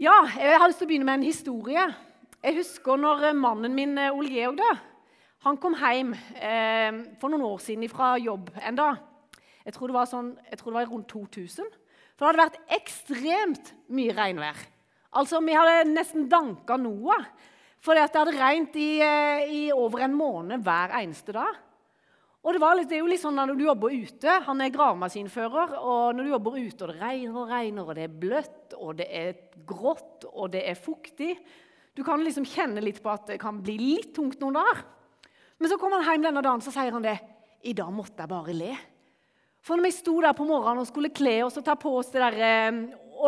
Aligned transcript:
Ja, 0.00 0.22
jeg 0.32 0.56
har 0.56 0.70
lyst 0.70 0.78
til 0.80 0.86
å 0.86 0.88
begynne 0.88 1.04
med 1.04 1.18
en 1.18 1.26
historie. 1.28 1.82
Jeg 2.40 2.56
husker 2.56 2.96
når 2.96 3.24
eh, 3.28 3.34
mannen 3.36 3.74
min, 3.76 3.90
eh, 4.00 4.14
Ole 4.16 4.30
Georg, 4.32 4.56
da, 4.56 4.70
han 5.44 5.58
kom 5.60 5.74
hjem 5.76 6.14
eh, 6.40 7.02
for 7.20 7.28
noen 7.28 7.44
år 7.44 7.58
siden 7.60 7.84
fra 7.92 8.14
jobb 8.16 8.48
en 8.64 8.78
dag. 8.78 9.02
Jeg 9.66 9.74
tror, 9.76 9.90
det 9.92 9.98
var 9.98 10.08
sånn, 10.08 10.30
tror 10.54 10.72
det 10.72 10.78
var 10.78 10.88
rundt 10.88 11.12
2000. 11.12 11.68
For 12.16 12.24
det 12.24 12.30
hadde 12.30 12.40
vært 12.46 12.72
ekstremt 12.78 13.74
mye 13.92 14.16
regnvær. 14.16 14.64
Altså, 15.20 15.42
Vi 15.44 15.58
hadde 15.58 15.92
nesten 15.92 16.30
danka 16.32 16.80
Noah. 16.80 17.28
For 17.84 17.92
det 17.92 18.08
hadde 18.08 18.38
regnet 18.40 18.80
i, 18.80 18.90
eh, 19.04 19.52
i, 19.52 19.62
over 19.68 20.06
en 20.08 20.16
måned 20.16 20.64
hver 20.64 20.96
eneste 20.96 21.36
dag. 21.36 21.60
Og 22.40 22.56
det, 22.56 22.60
litt, 22.76 22.88
det, 22.88 22.96
er 22.96 23.02
jo 23.02 23.08
litt 23.10 23.20
sånn 23.20 23.36
Når 23.36 23.50
du 23.52 23.66
jobber 23.66 23.92
ute 23.92 24.34
Han 24.46 24.62
er 24.64 24.70
gravemaskinfører. 24.72 25.74
og 25.76 26.14
Når 26.16 26.24
du 26.24 26.30
jobber 26.30 26.54
ute, 26.56 26.86
og 26.86 26.92
det 26.92 27.00
regner 27.02 27.36
og 27.36 27.50
regner, 27.50 27.84
og 27.84 27.98
det 27.98 28.06
er 28.06 28.14
bløtt, 28.22 28.76
og 28.78 28.94
det 29.00 29.08
er 29.12 29.34
grått 29.68 30.24
og 30.30 30.54
det 30.54 30.62
er 30.70 30.78
fuktig 30.78 31.34
Du 31.96 32.00
kan 32.06 32.22
liksom 32.24 32.48
kjenne 32.48 32.80
litt 32.84 33.02
på 33.04 33.12
at 33.12 33.28
det 33.34 33.40
kan 33.42 33.60
bli 33.60 33.76
litt 33.80 34.14
tungt 34.16 34.40
noen 34.40 34.56
dager. 34.56 34.80
Men 35.60 35.68
så 35.68 35.76
kommer 35.76 36.00
han 36.00 36.16
hjem 36.16 36.30
denne 36.30 36.42
dagen 36.44 36.62
så 36.64 36.72
sier 36.72 36.94
han 36.94 37.04
det. 37.04 37.18
I 37.68 37.74
dag 37.76 37.90
måtte 37.92 38.22
jeg 38.22 38.30
bare 38.30 38.54
le. 38.56 38.70
For 39.60 39.76
når 39.76 39.90
vi 39.90 39.92
sto 39.92 40.14
der 40.24 40.32
på 40.36 40.46
morgenen 40.48 40.80
og 40.80 40.88
skulle 40.88 41.10
kle 41.12 41.34
oss 41.44 41.58
og 41.60 41.66
ta 41.66 41.74
på 41.76 41.92
oss 41.98 42.08
det 42.14 42.22
der 42.22 42.38
eh, 42.46 42.78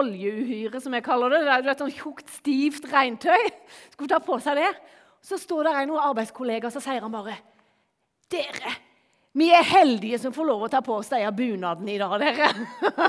oljeuhyret, 0.00 0.80
som 0.80 0.94
jeg 0.96 1.04
kaller 1.04 1.34
det, 1.34 1.42
det 1.66 1.72
er 1.74 1.80
sånn 1.82 1.92
tjukt, 1.92 2.30
stivt 2.32 2.86
regntøy, 2.88 3.50
skulle 3.92 4.08
ta 4.14 4.22
på 4.24 4.38
seg 4.40 4.62
det, 4.62 4.70
så 5.22 5.36
står 5.36 5.68
der 5.68 5.82
en 5.82 5.92
arbeidskollega 6.00 6.70
så 6.72 6.80
sier 6.82 7.04
han 7.04 7.12
bare 7.12 7.36
Dere, 8.32 8.72
vi 9.32 9.48
er 9.48 9.64
heldige 9.64 10.18
som 10.20 10.34
får 10.34 10.44
lov 10.44 10.66
å 10.66 10.68
ta 10.72 10.82
på 10.84 10.98
oss 10.98 11.08
denne 11.08 11.30
bunaden 11.32 11.88
i 11.88 11.96
dag, 12.00 12.18
dere. 12.20 12.50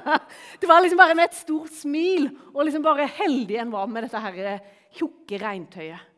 Det 0.61 0.69
var 0.69 0.79
liksom 0.83 1.01
bare 1.01 1.17
med 1.19 1.27
et 1.27 1.35
stort 1.35 1.73
smil 1.75 2.29
og 2.53 2.63
liksom 2.63 2.85
bare 2.85 3.09
heldig 3.19 3.57
en 3.59 3.73
var 3.73 3.89
med 3.91 4.07
dette 4.07 4.21
her 4.23 4.39
eh, 4.53 4.69
tjukke 4.95 5.39
regntøyet. 5.41 6.09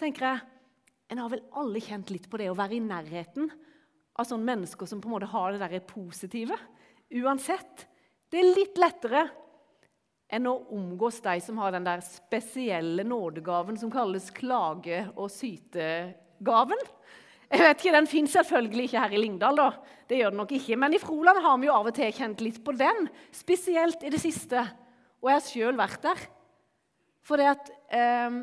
Tenker 0.00 0.26
jeg, 0.28 0.46
En 1.10 1.18
har 1.18 1.32
vel 1.32 1.42
alle 1.58 1.80
kjent 1.82 2.12
litt 2.14 2.28
på 2.30 2.38
det 2.38 2.46
å 2.52 2.54
være 2.54 2.76
i 2.76 2.84
nærheten 2.84 3.48
av 4.14 4.28
sånne 4.28 4.46
mennesker 4.46 4.86
som 4.86 5.00
på 5.02 5.08
en 5.08 5.16
måte 5.16 5.30
har 5.32 5.56
det 5.56 5.64
der 5.64 5.82
positive. 5.82 6.54
Uansett. 7.18 7.88
Det 8.30 8.38
er 8.38 8.54
litt 8.54 8.78
lettere 8.78 9.24
enn 10.30 10.46
å 10.46 10.54
omgås 10.70 11.18
de 11.24 11.34
som 11.42 11.58
har 11.58 11.74
den 11.74 11.88
der 11.88 12.04
spesielle 12.06 13.02
nådegaven 13.02 13.80
som 13.80 13.90
kalles 13.90 14.30
klage- 14.30 15.08
og 15.16 15.26
sytegaven. 15.34 16.86
Jeg 17.50 17.64
vet 17.64 17.80
ikke, 17.80 17.96
Den 17.96 18.06
fins 18.06 18.36
selvfølgelig 18.36 18.84
ikke 18.86 19.00
her 19.02 19.16
i 19.16 19.20
Lyngdal, 19.20 19.56
da. 19.58 19.70
det 20.08 20.20
gjør 20.20 20.30
den 20.30 20.40
nok 20.44 20.52
ikke. 20.54 20.76
Men 20.78 20.94
i 20.94 21.02
Froland 21.02 21.42
har 21.42 21.58
vi 21.58 21.66
jo 21.66 21.74
av 21.74 21.90
og 21.90 21.96
til 21.96 22.12
kjent 22.14 22.44
litt 22.46 22.62
på 22.64 22.76
den, 22.78 23.08
spesielt 23.34 24.06
i 24.06 24.12
det 24.14 24.20
siste. 24.22 24.62
Og 25.20 25.30
jeg 25.30 25.38
har 25.40 25.48
sjøl 25.48 25.80
vært 25.80 26.00
der. 26.06 26.24
For 27.26 27.40
det 27.40 27.52
at... 27.56 27.70
Eh, 27.90 28.40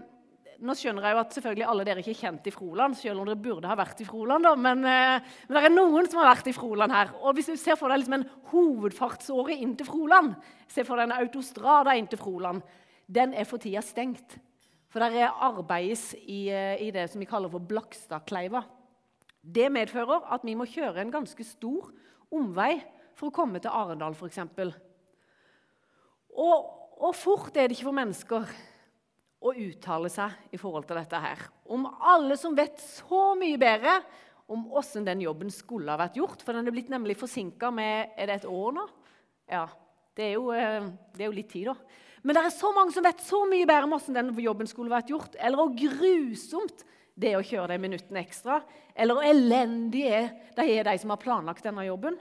nå 0.58 0.73
skjønner 0.73 1.05
jeg 1.05 1.13
jo 1.13 1.19
at 1.22 1.35
selvfølgelig 1.35 1.66
alle 1.69 1.83
dere 1.85 2.02
ikke 2.02 2.13
er 2.16 2.17
kjent 2.17 2.47
i 2.50 2.53
Froland, 2.53 2.97
selv 2.97 3.22
om 3.22 3.28
dere 3.30 3.39
burde 3.41 3.69
ha 3.69 3.75
vært 3.78 4.00
i 4.02 4.08
Froland. 4.08 4.45
Da, 4.47 4.53
men, 4.58 4.81
eh, 4.89 5.28
men, 5.45 5.58
det 5.58 5.63
er 5.69 5.73
noen 5.73 6.09
som 6.09 6.22
har 6.22 6.31
vært 6.31 6.50
i 6.50 6.55
Froland 6.55 6.95
her. 6.95 7.13
Og 7.22 7.38
hvis 7.38 7.52
du 7.52 7.58
ser 7.61 7.78
for 7.80 7.94
deg 7.94 8.02
liksom 8.02 8.17
en 8.17 8.28
hovedfartsåre 8.52 9.58
inn 9.58 9.75
til 9.78 9.89
Froland, 9.89 10.33
se 10.72 10.85
for 10.88 10.97
deg 10.97 11.09
en 11.09 11.17
autostrada 11.19 11.94
inn 11.97 12.09
til 12.09 12.22
Froland, 12.22 12.66
den 13.05 13.35
er 13.38 13.47
for 13.47 13.61
tida 13.61 13.83
stengt. 13.85 14.39
For 14.89 15.03
der 15.03 15.30
arbeides 15.30 16.09
i, 16.23 16.47
eh, 16.50 16.81
i, 16.88 16.91
det 16.95 17.05
som 17.11 17.22
vi 17.22 17.30
kaller 17.30 17.52
for 17.53 17.61
Blakstadkleiva. 17.61 18.63
Det 19.48 19.70
medfører 19.72 20.28
at 20.36 20.44
vi 20.44 20.56
må 20.59 20.67
kjøre 20.67 21.02
en 21.02 21.14
ganske 21.14 21.44
stor 21.48 21.92
omvei 22.34 22.73
for 23.17 23.30
å 23.30 23.36
komme 23.36 23.62
til 23.64 23.72
Arendal, 23.73 24.16
f.eks. 24.17 24.42
Og, 26.38 26.58
og 27.00 27.14
fort 27.16 27.56
er 27.56 27.70
det 27.70 27.78
ikke 27.78 27.88
for 27.88 27.98
mennesker 27.98 28.50
å 29.48 29.53
uttale 29.53 30.09
seg 30.12 30.53
i 30.53 30.59
forhold 30.59 30.88
til 30.90 31.00
dette 31.00 31.22
her. 31.22 31.42
Om 31.70 31.88
alle 31.88 32.38
som 32.40 32.56
vet 32.58 32.81
så 32.81 33.31
mye 33.40 33.59
bedre 33.62 34.00
om 34.52 34.66
åssen 34.80 35.06
den 35.08 35.22
jobben 35.24 35.52
skulle 35.52 35.91
ha 35.91 36.00
vært 36.00 36.18
gjort. 36.19 36.44
For 36.44 36.56
den 36.56 36.68
er 36.68 36.75
blitt 36.75 36.91
nemlig 36.91 37.18
forsinka 37.19 37.72
med 37.74 38.16
Er 38.18 38.29
det 38.29 38.40
et 38.40 38.50
år 38.50 38.75
nå? 38.79 38.85
Ja. 39.52 39.68
Det 40.18 40.31
er, 40.31 40.34
jo, 40.34 40.50
eh, 40.50 40.88
det 41.14 41.22
er 41.24 41.29
jo 41.29 41.35
litt 41.35 41.52
tid, 41.52 41.68
da. 41.69 41.75
Men 42.25 42.34
det 42.34 42.41
er 42.41 42.53
så 42.56 42.72
mange 42.74 42.94
som 42.96 43.06
vet 43.06 43.19
så 43.22 43.44
mye 43.46 43.68
bedre 43.69 43.85
om 43.85 43.94
åssen 43.94 44.16
den 44.18 44.31
jobben 44.41 44.69
skulle 44.69 44.90
vært 44.90 45.12
gjort. 45.14 45.35
Eller 45.38 45.59
hvor 45.59 45.75
grusomt 45.78 46.81
det 47.17 47.33
å 47.38 47.44
kjøre 47.45 47.73
de 47.73 47.81
minuttene 47.81 48.22
ekstra. 48.22 48.61
Eller 48.94 49.17
hvor 49.17 49.25
elendige 49.25 50.22
de 50.57 50.66
er 50.69 50.85
de 50.88 50.95
som 51.01 51.13
har 51.13 51.22
planlagt 51.22 51.66
denne 51.66 51.85
jobben. 51.88 52.17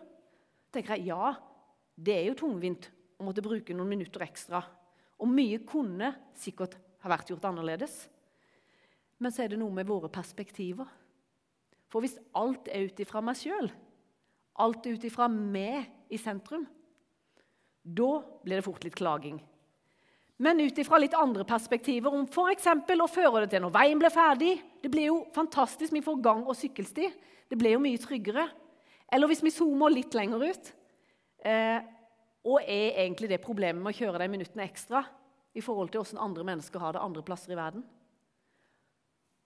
tenker 0.73 0.97
jeg, 0.97 1.09
Ja, 1.13 1.35
det 1.97 2.17
er 2.17 2.27
jo 2.31 2.41
tungvint 2.41 2.91
å 3.19 3.25
måtte 3.25 3.45
bruke 3.45 3.75
noen 3.75 3.89
minutter 3.89 4.25
ekstra. 4.25 4.63
Og 5.21 5.29
mye 5.29 5.63
kunne 5.65 6.13
sikkert 6.37 6.77
ha 7.05 7.13
vært 7.13 7.31
gjort 7.31 7.45
annerledes. 7.49 8.09
Men 9.19 9.33
så 9.33 9.45
er 9.45 9.53
det 9.53 9.61
noe 9.61 9.73
med 9.73 9.89
våre 9.89 10.11
perspektiver. 10.13 10.89
For 11.89 12.05
hvis 12.05 12.19
alt 12.37 12.69
er 12.69 12.89
ut 12.89 13.01
ifra 13.01 13.23
meg 13.25 13.39
sjøl, 13.41 13.71
alt 14.61 14.87
er 14.87 14.97
ut 14.97 15.05
ifra 15.07 15.29
meg 15.31 15.87
i 16.13 16.19
sentrum, 16.21 16.67
da 17.87 18.11
blir 18.43 18.59
det 18.59 18.67
fort 18.67 18.85
litt 18.85 18.97
klaging. 18.99 19.39
Men 20.37 20.61
ut 20.61 20.79
ifra 20.79 20.99
litt 21.01 21.17
andre 21.17 21.47
perspektiver, 21.49 22.13
om 22.13 22.27
f.eks. 22.29 22.67
å 22.69 23.09
føre 23.09 23.45
det 23.45 23.55
til 23.55 23.63
når 23.65 23.73
veien 23.73 24.01
blir 24.01 24.13
ferdig 24.13 24.59
Det 24.83 24.91
blir 24.93 25.09
jo 25.09 25.21
fantastisk, 25.35 25.93
vi 25.93 26.05
får 26.05 26.21
gang- 26.23 26.45
og 26.47 26.57
sykkelsti. 26.57 27.09
Det 27.49 27.59
blir 27.59 27.77
jo 27.77 27.83
mye 27.83 27.99
tryggere. 27.99 28.45
Eller 29.13 29.31
hvis 29.31 29.43
vi 29.43 29.55
zoomer 29.55 29.91
litt 29.91 30.15
lenger 30.15 30.45
ut 30.45 30.73
eh, 31.47 31.81
Og 32.45 32.61
er 32.61 33.01
egentlig 33.03 33.31
det 33.31 33.43
problemet 33.43 33.83
med 33.83 33.95
å 33.95 33.97
kjøre 33.97 34.21
de 34.23 34.29
minuttene 34.31 34.67
ekstra 34.67 35.05
i 35.57 35.63
forhold 35.65 35.89
til 35.91 36.03
hvordan 36.03 36.21
andre 36.21 36.45
mennesker 36.45 36.83
har 36.83 36.95
det 36.95 37.01
andre 37.03 37.23
plasser 37.25 37.55
i 37.55 37.57
verden. 37.57 37.85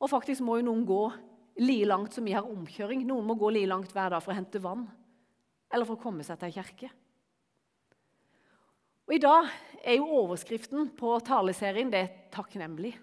Og 0.00 0.10
faktisk 0.10 0.42
må 0.42 0.56
jo 0.58 0.66
noen 0.66 0.82
gå 0.88 1.02
like 1.60 1.86
langt 1.86 2.16
som 2.16 2.26
vi 2.26 2.34
har 2.34 2.48
omkjøring. 2.48 3.04
Noen 3.06 3.28
må 3.28 3.36
gå 3.38 3.52
like 3.54 3.70
langt 3.70 3.92
hver 3.94 4.10
dag 4.10 4.24
for 4.24 4.34
å 4.34 4.38
hente 4.40 4.62
vann 4.64 4.88
eller 5.70 5.86
for 5.86 5.94
å 5.94 6.02
komme 6.02 6.26
seg 6.26 6.40
til 6.40 6.50
ei 6.50 6.56
kirke. 6.56 6.90
Og 9.06 9.14
I 9.16 9.22
dag 9.22 9.46
er 9.84 9.98
jo 9.98 10.08
overskriften 10.22 10.90
på 10.96 11.14
taleserien 11.24 11.90
det 11.90 12.00
er 12.00 12.12
'takknemlig'. 12.30 12.98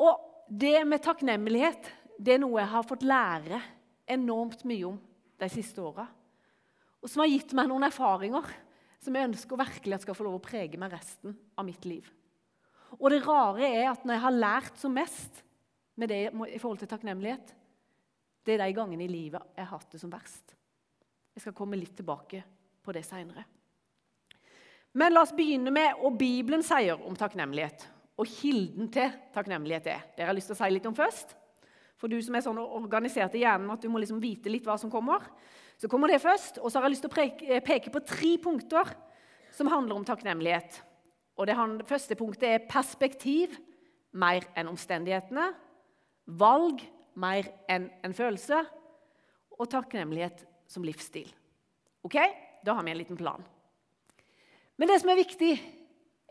Og 0.00 0.46
det 0.50 0.86
med 0.86 1.02
takknemlighet 1.02 1.90
det 2.18 2.34
er 2.34 2.42
noe 2.42 2.60
jeg 2.60 2.68
har 2.68 2.86
fått 2.86 3.06
lære 3.06 3.60
enormt 4.08 4.64
mye 4.64 4.86
om 4.86 4.98
de 5.40 5.48
siste 5.48 5.80
åra. 5.82 6.06
Og 7.00 7.08
som 7.08 7.20
har 7.20 7.32
gitt 7.32 7.52
meg 7.56 7.68
noen 7.70 7.86
erfaringer 7.88 8.48
som 9.00 9.16
jeg 9.16 9.28
ønsker 9.30 9.56
virkelig 9.56 9.94
at 9.96 10.02
skal 10.04 10.16
få 10.18 10.26
lov 10.26 10.36
å 10.36 10.44
prege 10.44 10.78
meg 10.80 10.92
resten 10.92 11.36
av 11.56 11.64
mitt 11.64 11.86
liv. 11.88 12.10
Og 12.98 13.10
det 13.10 13.22
rare 13.24 13.64
er 13.64 13.86
at 13.88 14.04
når 14.04 14.16
jeg 14.16 14.24
har 14.26 14.36
lært 14.36 14.76
som 14.80 14.92
mest 14.92 15.42
med 15.96 16.10
det 16.12 16.20
i 16.28 16.58
forhold 16.58 16.82
til 16.82 16.90
takknemlighet, 16.90 17.54
det 18.44 18.56
er 18.56 18.64
de 18.64 18.76
gangene 18.76 19.06
i 19.06 19.10
livet 19.10 19.56
jeg 19.56 19.64
har 19.64 19.78
hatt 19.78 19.92
det 19.92 20.00
som 20.02 20.12
verst. 20.12 20.56
Jeg 21.36 21.44
skal 21.44 21.56
komme 21.56 21.78
litt 21.78 21.94
tilbake 21.96 22.42
på 22.82 22.92
det 22.92 23.04
seinere. 23.06 23.46
Men 24.92 25.14
la 25.14 25.22
oss 25.22 25.34
begynne 25.36 25.70
med 25.74 25.98
hva 26.00 26.10
Bibelen 26.18 26.64
sier 26.66 26.98
om 27.06 27.16
takknemlighet. 27.18 27.84
Og 28.20 28.28
kilden 28.28 28.90
til 28.92 29.12
takknemlighet 29.34 29.86
er. 29.88 30.02
Det 30.16 30.26
har 30.26 30.34
lyst 30.36 30.50
til 30.50 30.56
å 30.56 30.60
si 30.60 30.70
litt 30.74 30.88
om 30.90 30.96
først. 30.96 31.36
For 32.00 32.10
du 32.10 32.16
som 32.24 32.36
er 32.36 32.44
sånn 32.44 32.58
organisert 32.60 33.36
i 33.36 33.44
hjernen 33.44 33.70
at 33.72 33.82
du 33.84 33.90
må 33.92 34.00
liksom 34.00 34.20
vite 34.22 34.50
litt 34.50 34.66
hva 34.66 34.76
som 34.80 34.92
kommer. 34.92 35.24
Så 35.80 35.88
kommer 35.88 36.10
det 36.10 36.20
først. 36.22 36.58
Og 36.58 36.72
så 36.72 36.80
har 36.80 36.88
jeg 36.88 36.96
lyst 36.96 37.06
til 37.06 37.12
å 37.12 37.26
eh, 37.54 37.62
peke 37.64 37.92
på 37.92 38.02
tre 38.04 38.34
punkter 38.42 38.94
som 39.54 39.70
handler 39.70 40.00
om 40.00 40.06
takknemlighet. 40.08 40.80
Og 41.40 41.46
Det 41.48 41.56
første 41.88 42.16
punktet 42.18 42.48
er 42.48 42.66
perspektiv 42.68 43.54
mer 44.12 44.44
enn 44.58 44.68
omstendighetene. 44.68 45.46
Valg 46.40 46.82
mer 47.20 47.48
enn 47.70 47.88
en 48.04 48.16
følelse. 48.16 48.64
Og 49.56 49.70
takknemlighet 49.70 50.44
som 50.68 50.84
livsstil. 50.84 51.30
Ok? 52.04 52.16
Da 52.64 52.74
har 52.74 52.84
vi 52.84 52.92
en 52.92 53.00
liten 53.00 53.16
plan. 53.16 53.44
Men 54.80 54.88
det 54.88 55.02
som 55.02 55.10
er 55.12 55.20
viktig, 55.20 55.50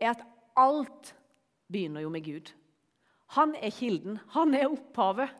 er 0.02 0.10
at 0.10 0.24
alt 0.58 1.12
begynner 1.70 2.02
jo 2.02 2.08
med 2.10 2.24
Gud. 2.26 2.48
Han 3.36 3.52
er 3.54 3.70
kilden. 3.70 4.16
Han 4.34 4.56
er 4.58 4.72
opphavet. 4.72 5.30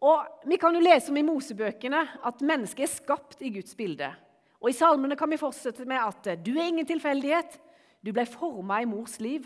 Og 0.00 0.48
Vi 0.48 0.56
kan 0.56 0.72
jo 0.72 0.80
lese 0.80 1.12
om 1.12 1.18
i 1.20 1.24
Mosebøkene 1.26 2.00
at 2.24 2.40
mennesket 2.40 2.86
er 2.86 2.94
skapt 2.94 3.44
i 3.44 3.50
Guds 3.52 3.76
bilde. 3.76 4.08
Og 4.62 4.70
I 4.72 4.76
salmene 4.76 5.16
kan 5.16 5.28
vi 5.28 5.40
fortsette 5.40 5.84
med 5.84 6.00
at 6.00 6.40
du 6.40 6.54
er 6.56 6.70
ingen 6.70 6.88
tilfeldighet. 6.88 7.58
Du 8.00 8.14
ble 8.16 8.24
forma 8.28 8.80
i 8.80 8.88
mors 8.88 9.18
liv. 9.20 9.44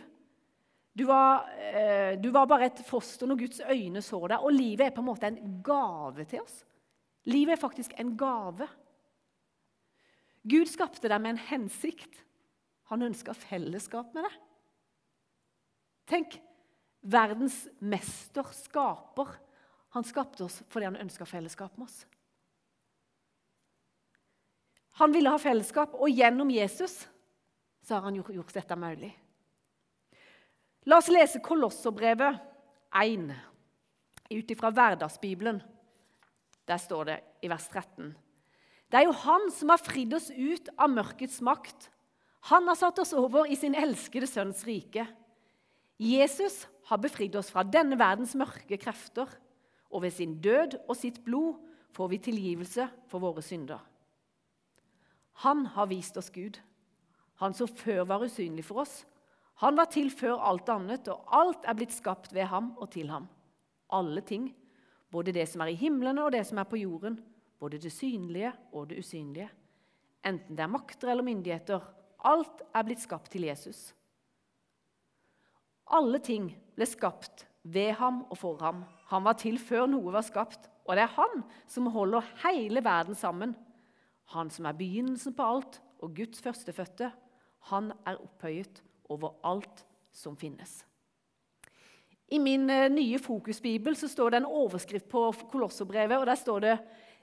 Du 0.94 1.08
var, 1.10 1.50
eh, 1.58 2.14
du 2.22 2.30
var, 2.30 2.46
bare 2.46 2.70
et 2.70 2.86
foster 2.86 3.26
når 3.26 3.42
Guds 3.42 3.60
øyne 3.66 4.02
så 4.02 4.26
deg. 4.28 4.38
Og 4.38 4.54
livet 4.54 4.86
er 4.86 4.94
på 4.94 5.02
en 5.02 5.10
måte 5.10 5.26
en 5.26 5.58
gave 5.62 6.24
til 6.24 6.42
oss. 6.42 6.64
Livet 7.26 7.58
er 7.58 7.66
faktisk 7.66 7.98
en 7.98 8.16
gave. 8.16 8.68
Gud 10.46 10.70
skapte 10.70 11.08
deg 11.08 11.20
med 11.20 11.34
en 11.34 11.46
hensikt. 11.50 12.29
Han 12.90 13.06
ønska 13.06 13.34
fellesskap 13.38 14.14
med 14.14 14.26
deg. 14.26 14.38
Tenk 16.10 16.36
verdens 17.00 17.62
mester, 17.78 18.46
skaper, 18.54 19.30
han 19.94 20.06
skapte 20.06 20.44
oss 20.46 20.60
fordi 20.70 20.88
han 20.90 20.98
ønska 21.02 21.26
fellesskap 21.26 21.76
med 21.78 21.86
oss. 21.86 22.04
Han 25.00 25.14
ville 25.14 25.30
ha 25.32 25.38
fellesskap, 25.40 25.94
og 25.96 26.12
gjennom 26.12 26.50
Jesus 26.52 26.98
så 27.86 27.96
har 27.96 28.04
han 28.04 28.18
gjort 28.20 28.52
dette 28.52 28.76
mulig. 28.76 29.10
La 30.90 30.98
oss 31.00 31.08
lese 31.12 31.40
Kolosserbrevet 31.44 32.40
1 33.00 33.30
ut 34.30 34.52
ifra 34.52 34.70
Hverdagsbibelen. 34.74 35.62
Der 36.68 36.78
står 36.78 37.08
det 37.08 37.16
i 37.42 37.48
vers 37.50 37.66
13. 37.70 38.12
Det 38.90 38.98
er 38.98 39.06
jo 39.06 39.16
Han 39.24 39.48
som 39.54 39.72
har 39.72 39.82
fridd 39.82 40.14
oss 40.14 40.30
ut 40.30 40.68
av 40.76 40.90
mørkets 40.92 41.40
makt. 41.40 41.88
Han 42.48 42.68
har 42.68 42.78
satt 42.78 42.98
oss 43.02 43.12
over 43.12 43.50
i 43.50 43.56
sin 43.58 43.76
elskede 43.76 44.28
sønns 44.30 44.62
rike. 44.64 45.04
Jesus 46.00 46.64
har 46.88 47.00
befridd 47.02 47.36
oss 47.36 47.50
fra 47.52 47.64
denne 47.66 47.98
verdens 48.00 48.32
mørke 48.38 48.78
krefter, 48.80 49.28
og 49.90 50.04
ved 50.06 50.14
sin 50.14 50.38
død 50.40 50.78
og 50.86 50.96
sitt 50.96 51.18
blod 51.26 51.58
får 51.92 52.08
vi 52.12 52.20
tilgivelse 52.24 52.86
for 53.10 53.20
våre 53.20 53.42
synder. 53.44 53.82
Han 55.44 55.66
har 55.74 55.90
vist 55.90 56.16
oss 56.20 56.30
Gud, 56.32 56.56
han 57.40 57.56
som 57.56 57.68
før 57.68 58.04
var 58.08 58.24
usynlig 58.24 58.64
for 58.64 58.82
oss. 58.82 59.02
Han 59.60 59.76
var 59.76 59.90
til 59.92 60.08
før 60.12 60.40
alt 60.48 60.68
annet, 60.72 61.08
og 61.12 61.28
alt 61.36 61.66
er 61.68 61.76
blitt 61.76 61.92
skapt 61.92 62.32
ved 62.36 62.48
ham 62.48 62.72
og 62.80 62.90
til 62.92 63.10
ham. 63.12 63.28
Alle 63.92 64.22
ting, 64.24 64.50
både 65.12 65.34
det 65.36 65.46
som 65.50 65.60
er 65.64 65.72
i 65.72 65.78
himlene 65.80 66.24
og 66.24 66.32
det 66.32 66.46
som 66.48 66.60
er 66.60 66.68
på 66.68 66.80
jorden, 66.80 67.18
både 67.60 67.80
det 67.80 67.92
synlige 67.92 68.52
og 68.72 68.88
det 68.88 69.00
usynlige. 69.02 69.50
Enten 70.24 70.56
det 70.56 70.64
er 70.64 70.72
makter 70.72 71.12
eller 71.12 71.26
myndigheter, 71.26 71.80
alt 72.26 72.62
er 72.74 72.86
blitt 72.86 73.02
skapt 73.02 73.30
til 73.32 73.46
Jesus. 73.48 73.90
Alle 75.90 76.20
ting 76.22 76.50
ble 76.76 76.86
skapt 76.86 77.46
ved 77.62 77.94
ham 77.98 78.22
og 78.30 78.38
for 78.38 78.60
ham. 78.62 78.84
Han 79.10 79.24
var 79.26 79.38
til 79.40 79.58
før 79.58 79.88
noe 79.90 80.12
var 80.14 80.24
skapt, 80.26 80.68
og 80.86 80.96
det 80.96 81.04
er 81.04 81.16
han 81.16 81.42
som 81.70 81.90
holder 81.92 82.26
hele 82.44 82.82
verden 82.84 83.18
sammen. 83.18 83.56
Han 84.34 84.50
som 84.50 84.68
er 84.70 84.78
begynnelsen 84.78 85.34
på 85.34 85.46
alt 85.54 85.80
og 86.00 86.14
Guds 86.16 86.42
førstefødte. 86.42 87.10
Han 87.72 87.90
er 88.06 88.20
opphøyet 88.22 88.82
over 89.10 89.34
alt 89.44 89.84
som 90.12 90.36
finnes. 90.38 90.80
I 92.30 92.38
min 92.38 92.70
eh, 92.70 92.88
nye 92.92 93.18
fokusbibel 93.18 93.96
så 93.98 94.08
står 94.08 94.30
det 94.30 94.40
en 94.40 94.52
overskrift 94.62 95.08
på 95.10 95.32
Kolosserbrevet, 95.50 96.18
og 96.18 96.26
der 96.26 96.38
står 96.38 96.58
det 96.60 96.78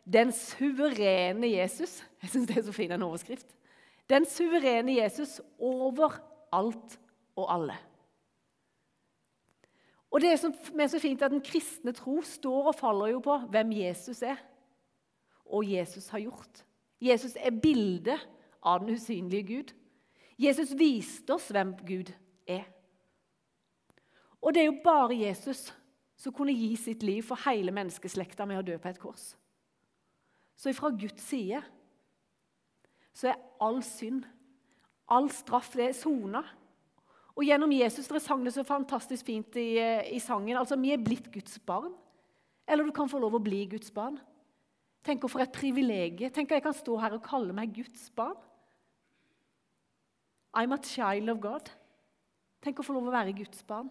'Den 0.08 0.32
suverene 0.32 1.48
Jesus'. 1.48 2.04
Jeg 2.22 2.30
syns 2.30 2.48
det 2.48 2.58
er 2.58 2.62
så 2.62 2.72
fin 2.72 2.92
en 2.92 3.04
overskrift. 3.04 3.57
Den 4.10 4.26
suverene 4.26 4.96
Jesus 4.96 5.42
over 5.60 6.20
alt 6.54 7.00
og 7.36 7.54
alle. 7.54 7.76
Og 10.12 10.22
Det 10.22 10.40
som 10.40 10.54
er 10.80 10.88
så 10.88 11.00
fint 11.00 11.22
at 11.22 11.32
Den 11.32 11.44
kristne 11.44 11.92
tro 11.92 12.22
står 12.22 12.72
og 12.72 12.76
faller 12.76 13.08
jo 13.08 13.20
på 13.20 13.38
hvem 13.52 13.72
Jesus 13.72 14.22
er, 14.22 14.38
og 15.46 15.72
Jesus 15.72 16.08
har 16.10 16.20
gjort. 16.20 16.64
Jesus 17.02 17.36
er 17.36 17.52
bildet 17.52 18.20
av 18.64 18.80
den 18.80 18.96
usynlige 18.96 19.44
Gud. 19.44 19.74
Jesus 20.40 20.74
viste 20.78 21.34
oss 21.34 21.52
hvem 21.52 21.76
Gud 21.88 22.12
er. 22.48 22.64
Og 24.42 24.54
det 24.54 24.62
er 24.62 24.66
jo 24.66 24.82
bare 24.84 25.16
Jesus 25.18 25.74
som 26.18 26.34
kunne 26.34 26.54
gi 26.54 26.76
sitt 26.76 27.04
liv 27.04 27.24
for 27.24 27.40
hele 27.46 27.72
menneskeslekta 27.72 28.46
med 28.46 28.60
å 28.60 28.66
dø 28.66 28.78
på 28.82 28.90
et 28.90 29.00
kors. 29.00 29.36
Så 30.58 30.74
fra 30.74 30.90
Guds 30.90 31.22
side 31.22 31.62
så 33.18 33.32
er 33.32 33.44
all 33.64 33.80
synd, 33.86 34.26
all 35.10 35.30
straff, 35.34 35.72
det 35.74 35.90
er 35.90 35.98
sona. 35.98 36.44
Og 37.38 37.46
gjennom 37.46 37.74
Jesus 37.74 38.10
dere 38.10 38.22
sang 38.22 38.44
det 38.46 38.54
så 38.54 38.66
fantastisk 38.66 39.26
fint 39.26 39.58
i, 39.58 39.78
eh, 39.82 40.10
i, 40.14 40.20
sangen. 40.22 40.58
altså 40.58 40.78
Vi 40.78 40.92
er 40.94 41.02
blitt 41.02 41.32
Guds 41.34 41.60
barn. 41.60 41.94
Eller 42.68 42.84
du 42.84 42.92
kan 42.92 43.10
få 43.10 43.20
lov 43.22 43.38
å 43.38 43.44
bli 43.44 43.66
Guds 43.70 43.92
barn. 43.94 44.20
Tenk 45.06 45.24
for 45.30 45.40
et 45.42 45.54
privilegium. 45.54 46.32
Tenk 46.34 46.52
at 46.52 46.58
jeg 46.58 46.66
kan 46.66 46.76
stå 46.76 46.98
her 47.00 47.16
og 47.16 47.24
kalle 47.24 47.54
meg 47.54 47.74
Guds 47.74 48.10
barn. 48.10 48.36
I'm 50.54 50.74
a 50.74 50.82
child 50.82 51.30
of 51.30 51.40
God. 51.40 51.70
Tenk 52.62 52.80
å 52.80 52.86
få 52.86 52.94
lov 52.98 53.08
å 53.08 53.14
være 53.14 53.36
Guds 53.38 53.64
barn. 53.64 53.90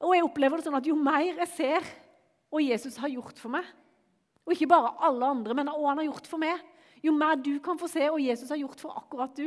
Og 0.00 0.14
jeg 0.16 0.24
opplever 0.24 0.58
det 0.58 0.66
sånn 0.66 0.78
at 0.78 0.86
Jo 0.86 0.96
mer 0.98 1.38
jeg 1.42 1.48
ser 1.54 1.90
hva 2.50 2.60
Jesus 2.60 2.96
har 2.98 3.12
gjort 3.12 3.38
for 3.38 3.52
meg, 3.54 3.64
og 4.50 4.56
ikke 4.56 4.66
bare 4.72 4.96
alle 5.06 5.28
andre, 5.30 5.54
men 5.54 5.68
hva 5.70 5.92
han 5.92 6.00
har 6.02 6.08
gjort 6.08 6.26
for 6.26 6.42
meg, 6.42 6.58
jo 7.00 7.12
mer 7.14 7.38
du 7.38 7.52
kan 7.62 7.78
få 7.78 7.86
se 7.88 8.08
hva 8.10 8.18
Jesus 8.18 8.50
har 8.50 8.58
gjort 8.58 8.80
for 8.82 8.98
akkurat 8.98 9.36
du, 9.38 9.46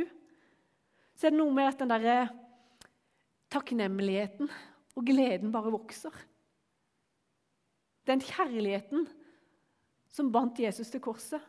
så 1.12 1.28
er 1.28 1.34
det 1.34 1.38
noe 1.42 1.52
med 1.52 1.68
at 1.68 1.82
den 1.82 1.92
derre 1.92 2.16
takknemligheten 3.52 4.48
og 4.96 5.04
gleden 5.04 5.52
bare 5.52 5.74
vokser. 5.74 6.16
Den 8.08 8.24
kjærligheten 8.24 9.04
som 10.08 10.32
bandt 10.32 10.62
Jesus 10.64 10.88
til 10.88 11.04
korset. 11.04 11.44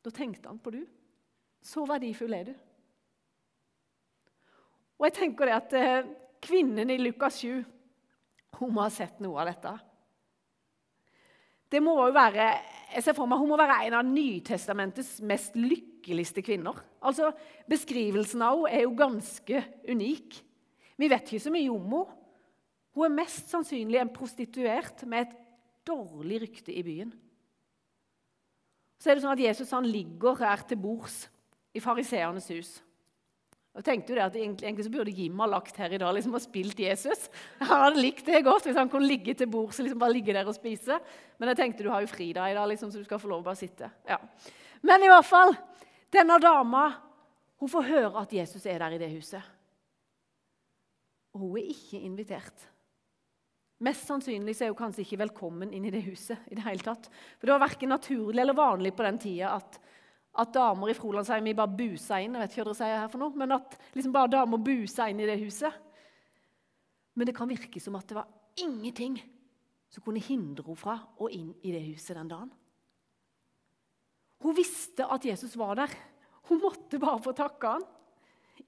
Da 0.00 0.14
tenkte 0.14 0.48
han 0.48 0.62
på 0.62 0.72
du. 0.74 0.80
Så 1.60 1.82
verdifull 1.88 2.38
er 2.38 2.48
du. 2.52 2.54
Og 5.00 5.08
jeg 5.08 5.16
tenker 5.18 5.50
det 5.50 5.58
at 5.58 5.76
eh, 5.76 6.10
Kvinnen 6.40 6.88
i 6.92 6.96
Lukas 7.00 7.42
7 7.42 7.58
hun 8.60 8.72
må 8.72 8.84
ha 8.84 8.90
sett 8.92 9.18
noe 9.24 9.42
av 9.42 9.50
dette. 9.50 9.72
Det 11.70 11.78
må 11.82 11.94
jo 12.02 12.12
være, 12.14 12.46
jeg 12.94 13.04
ser 13.04 13.14
for 13.14 13.30
meg, 13.30 13.38
Hun 13.38 13.52
må 13.52 13.58
være 13.60 13.84
en 13.86 13.98
av 14.00 14.06
Nytestamentets 14.06 15.20
mest 15.22 15.54
lykkeligste 15.54 16.42
kvinner. 16.42 16.80
Altså, 17.02 17.30
Beskrivelsen 17.70 18.42
av 18.42 18.64
henne 18.64 18.72
er 18.74 18.86
jo 18.86 18.96
ganske 18.98 19.62
unik. 19.88 20.40
Vi 20.98 21.08
vet 21.08 21.30
ikke 21.30 21.44
så 21.46 21.54
mye 21.54 21.70
om 21.70 21.86
henne. 21.86 22.16
Hun 22.90 23.06
er 23.06 23.18
mest 23.20 23.52
sannsynlig 23.52 24.00
en 24.00 24.10
prostituert 24.10 25.04
med 25.06 25.28
et 25.28 25.36
dårlig 25.86 26.40
rykte 26.42 26.74
i 26.74 26.82
byen. 26.82 27.12
Så 29.00 29.08
er 29.08 29.16
det 29.16 29.22
sånn 29.24 29.36
at 29.36 29.42
Jesus 29.46 29.70
han 29.72 29.86
ligger 29.86 30.36
her 30.42 30.64
til 30.68 30.80
bords 30.82 31.22
i 31.72 31.80
fariseernes 31.80 32.50
hus. 32.50 32.72
Og 33.80 33.84
tenkte 33.86 34.12
jo 34.12 34.18
det 34.18 34.26
at 34.26 34.34
Egentlig 34.36 34.84
så 34.84 34.92
burde 34.92 35.14
Jim 35.16 35.38
ha 35.40 35.46
lagt 35.48 35.78
her 35.80 35.92
i 35.96 35.98
dag 36.00 36.12
liksom, 36.12 36.34
og 36.36 36.42
spilt 36.44 36.80
Jesus. 36.84 37.28
Han 37.62 37.86
hadde 37.86 38.02
likt 38.04 38.26
det 38.28 38.42
godt 38.44 38.66
hvis 38.68 38.76
han 38.76 38.90
kunne 38.92 39.08
ligge 39.08 39.32
til 39.34 39.48
bords 39.48 39.80
og 39.80 39.86
liksom 39.86 40.02
bare 40.02 40.12
ligge 40.12 40.34
der 40.36 40.48
og 40.48 40.56
spise. 40.56 40.98
Men 41.40 41.52
jeg 41.52 41.60
tenkte 41.62 41.86
du 41.86 41.92
har 41.92 42.04
jo 42.04 42.10
fri 42.10 42.30
da 42.36 42.50
i 42.50 42.56
dag, 42.56 42.68
liksom, 42.68 42.92
så 42.92 43.00
du 43.00 43.06
skal 43.08 43.22
få 43.22 43.30
lov 43.32 43.40
å 43.40 43.48
bare 43.48 43.60
sitte. 43.60 43.88
Ja. 44.08 44.18
Men 44.84 45.06
i 45.06 45.08
hvert 45.08 45.28
fall, 45.28 45.54
denne 46.12 46.36
dama 46.42 46.90
hun 47.60 47.72
får 47.72 47.88
høre 47.88 48.20
at 48.20 48.34
Jesus 48.36 48.64
er 48.68 48.80
der 48.84 48.96
i 48.96 49.00
det 49.00 49.08
huset. 49.14 49.48
Og 51.32 51.46
hun 51.46 51.58
er 51.60 51.72
ikke 51.72 52.00
invitert. 52.04 52.66
Mest 53.80 54.04
sannsynlig 54.08 54.58
så 54.58 54.66
er 54.66 54.74
hun 54.74 54.80
kanskje 54.80 55.06
ikke 55.06 55.22
velkommen 55.22 55.72
inn 55.72 55.86
i 55.88 55.92
det 55.92 56.02
huset. 56.04 56.40
i 56.52 56.56
det 56.56 56.66
hele 56.66 56.84
tatt. 56.84 57.08
For 57.38 57.48
Det 57.48 57.54
var 57.54 57.64
verken 57.64 57.92
naturlig 57.94 58.42
eller 58.42 58.56
vanlig 58.56 58.92
på 58.92 59.06
den 59.08 59.20
tida 59.20 59.54
at 59.56 59.80
at 60.38 60.52
damer 60.54 60.92
i 60.92 60.94
Frolandsheimen 60.94 61.56
bare 61.58 61.74
busa 61.74 62.20
inn. 62.22 62.36
jeg 62.36 62.42
vet 62.44 62.52
ikke 62.52 62.62
hva 62.62 62.70
dere 62.70 62.78
sier 62.78 63.00
her 63.02 63.10
for 63.10 63.22
noe, 63.22 63.34
men 63.34 63.56
at 63.56 63.76
liksom 63.96 64.14
bare 64.14 64.30
damer 64.30 64.62
busa 64.62 65.08
inn 65.10 65.20
i 65.20 65.26
det 65.28 65.40
huset. 65.42 65.74
Men 67.18 67.26
det 67.26 67.34
kan 67.36 67.50
virke 67.50 67.82
som 67.82 67.98
at 67.98 68.06
det 68.08 68.16
var 68.16 68.30
ingenting 68.60 69.18
som 69.90 70.04
kunne 70.04 70.22
hindre 70.22 70.64
henne 70.68 70.78
fra 70.78 70.96
å 71.18 71.28
inn 71.34 71.50
i 71.66 71.74
det 71.74 71.82
huset 71.88 72.14
den 72.14 72.30
dagen. 72.30 72.52
Hun 74.40 74.56
visste 74.56 75.04
at 75.04 75.26
Jesus 75.26 75.56
var 75.58 75.74
der. 75.82 75.92
Hun 76.48 76.62
måtte 76.62 77.00
bare 77.02 77.20
få 77.20 77.34
takke 77.36 77.74
han. 77.74 77.84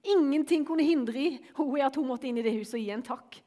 Ingenting 0.03 0.65
kunne 0.67 0.85
hindre 0.85 1.15
henne 1.15 1.79
i 1.79 1.85
at 1.85 1.95
hun 1.95 2.09
måtte 2.09 2.27
inn 2.27 2.37
i 2.37 2.45
det 2.45 2.53
huset 2.57 2.77
og 2.77 2.83
gi 2.83 2.91
en 2.93 3.05
takk. 3.05 3.39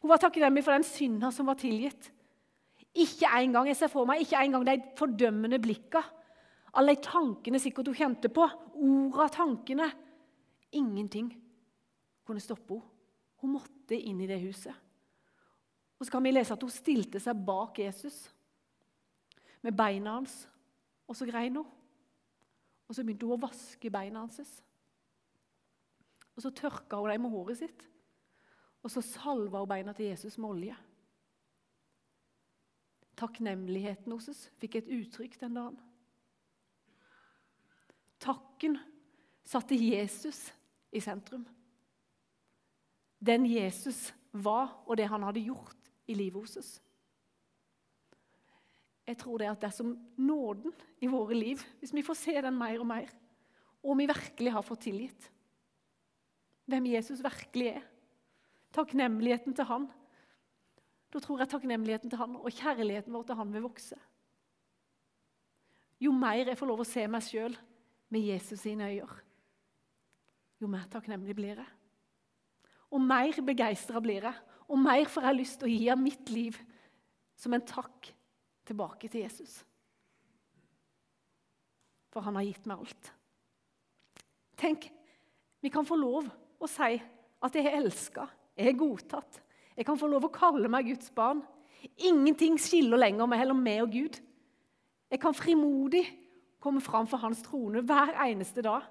Hun 0.00 0.10
var 0.10 0.20
takknemlig 0.20 0.64
for 0.66 0.74
den 0.74 0.84
synda 0.84 1.30
som 1.32 1.48
var 1.48 1.58
tilgitt. 1.60 2.10
Ikke 2.98 3.30
engang 3.38 3.68
jeg 3.70 3.78
ser 3.78 3.92
for 3.92 4.08
meg, 4.08 4.24
ikke 4.24 4.40
engang 4.42 4.64
de 4.66 4.80
fordømmende 4.98 5.60
blikka 5.62 6.02
alle 6.78 6.94
tankene 7.02 7.58
sikkert 7.62 7.90
hun 7.90 7.98
kjente 7.98 8.30
på, 8.32 8.46
orda, 8.78 9.28
tankene 9.34 9.88
Ingenting 10.70 11.32
kunne 12.26 12.42
stoppe 12.42 12.76
henne. 12.78 12.96
Hun 13.40 13.54
måtte 13.56 13.96
inn 13.96 14.18
i 14.20 14.26
det 14.28 14.36
huset. 14.42 14.74
Og 15.96 16.04
så 16.04 16.12
kan 16.12 16.24
vi 16.24 16.32
lese 16.34 16.52
at 16.52 16.60
hun 16.60 16.72
stilte 16.72 17.16
seg 17.20 17.38
bak 17.46 17.78
Jesus 17.80 18.18
med 19.64 19.72
beina 19.76 20.18
hans, 20.18 20.42
og 21.08 21.16
så 21.16 21.24
grein 21.28 21.56
hun. 21.56 21.64
Og 22.84 22.96
så 22.96 23.00
begynte 23.00 23.24
hun 23.24 23.38
å 23.38 23.40
vaske 23.40 23.90
beina 23.92 24.20
hans. 24.20 24.60
Og 26.36 26.44
så 26.44 26.52
tørka 26.52 27.00
hun 27.00 27.08
dem 27.10 27.24
med 27.24 27.32
håret 27.32 27.62
sitt. 27.62 27.86
Og 28.84 28.92
så 28.92 29.02
salva 29.04 29.64
hun 29.64 29.72
beina 29.72 29.96
til 29.96 30.10
Jesus 30.12 30.36
med 30.36 30.52
olje. 30.52 30.76
Takknemligheten 33.20 34.12
hennes 34.12 34.46
fikk 34.60 34.80
et 34.80 34.92
uttrykk 35.00 35.40
den 35.40 35.56
dagen. 35.56 35.80
Takken 38.20 38.76
satte 39.44 39.74
Jesus 39.74 40.50
i 40.92 41.00
sentrum. 41.00 41.46
Den 43.20 43.46
Jesus 43.48 44.10
var, 44.32 44.82
og 44.86 44.96
det 44.96 45.08
han 45.10 45.24
hadde 45.26 45.42
gjort 45.44 45.90
i 46.08 46.14
livet 46.16 46.44
hos 46.44 46.56
oss. 46.60 46.70
Jeg 49.08 49.18
tror 49.18 49.40
det 49.40 49.48
at 49.50 49.64
dersom 49.64 49.96
nåden 50.20 50.74
i 51.02 51.08
våre 51.10 51.34
liv, 51.34 51.62
hvis 51.80 51.94
vi 51.96 52.04
får 52.06 52.18
se 52.20 52.36
den 52.44 52.56
mer 52.56 52.78
og 52.78 52.86
mer, 52.86 53.08
og 53.82 53.96
vi 53.98 54.06
virkelig 54.10 54.52
har 54.52 54.66
fått 54.66 54.84
tilgitt 54.86 55.30
hvem 56.70 56.84
Jesus 56.92 57.18
virkelig 57.24 57.72
er, 57.72 57.86
takknemligheten 58.70 59.56
til 59.56 59.66
han, 59.66 59.88
da 61.10 61.18
tror 61.18 61.40
jeg 61.42 61.50
takknemligheten 61.50 62.12
til 62.12 62.20
han 62.20 62.36
og 62.38 62.52
kjærligheten 62.54 63.16
vår 63.16 63.24
til 63.26 63.38
han 63.40 63.50
vil 63.56 63.64
vokse. 63.64 63.98
Jo 65.98 66.12
mer 66.14 66.44
jeg 66.44 66.58
får 66.60 66.70
lov 66.70 66.84
å 66.84 66.86
se 66.86 67.02
meg 67.10 67.26
sjøl 67.26 67.56
med 68.10 68.26
Jesus 68.26 68.60
sine 68.60 68.90
øyne, 68.90 69.18
jo 70.60 70.68
mer 70.68 70.88
takknemlig 70.92 71.34
blir 71.38 71.60
jeg. 71.62 71.68
Og 72.90 73.00
mer 73.00 73.38
begeistra 73.46 74.00
blir 74.02 74.26
jeg, 74.26 74.34
og 74.68 74.78
mer 74.78 75.08
får 75.08 75.28
jeg 75.28 75.38
lyst 75.38 75.60
til 75.60 75.68
å 75.68 75.72
gi 75.72 75.88
av 75.92 76.00
mitt 76.00 76.32
liv 76.34 76.58
som 77.38 77.54
en 77.56 77.64
takk 77.64 78.10
tilbake 78.68 79.08
til 79.08 79.24
Jesus. 79.24 79.60
For 82.10 82.26
han 82.26 82.36
har 82.36 82.46
gitt 82.46 82.66
meg 82.66 82.82
alt. 82.82 83.12
Tenk, 84.60 84.90
vi 85.62 85.70
kan 85.72 85.86
få 85.86 85.96
lov 85.96 86.28
å 86.60 86.68
si 86.68 86.98
at 87.40 87.56
jeg 87.56 87.70
er 87.70 87.78
elska, 87.78 88.26
jeg 88.58 88.72
er 88.72 88.78
godtatt. 88.78 89.40
Jeg 89.78 89.86
kan 89.88 89.96
få 89.96 90.10
lov 90.10 90.26
å 90.26 90.34
kalle 90.34 90.68
meg 90.68 90.90
Guds 90.90 91.08
barn. 91.16 91.40
Ingenting 91.96 92.58
skiller 92.60 93.00
lenger 93.00 93.30
mellom 93.30 93.62
meg 93.64 93.84
og 93.86 93.94
Gud. 93.94 94.18
Jeg 95.10 95.22
kan 95.22 95.34
frimodig 95.34 96.04
komme 96.60 96.82
fram 96.84 97.08
for 97.08 97.22
hans 97.22 97.42
trone 97.44 97.82
hver 97.86 98.12
eneste 98.26 98.62
dag. 98.64 98.84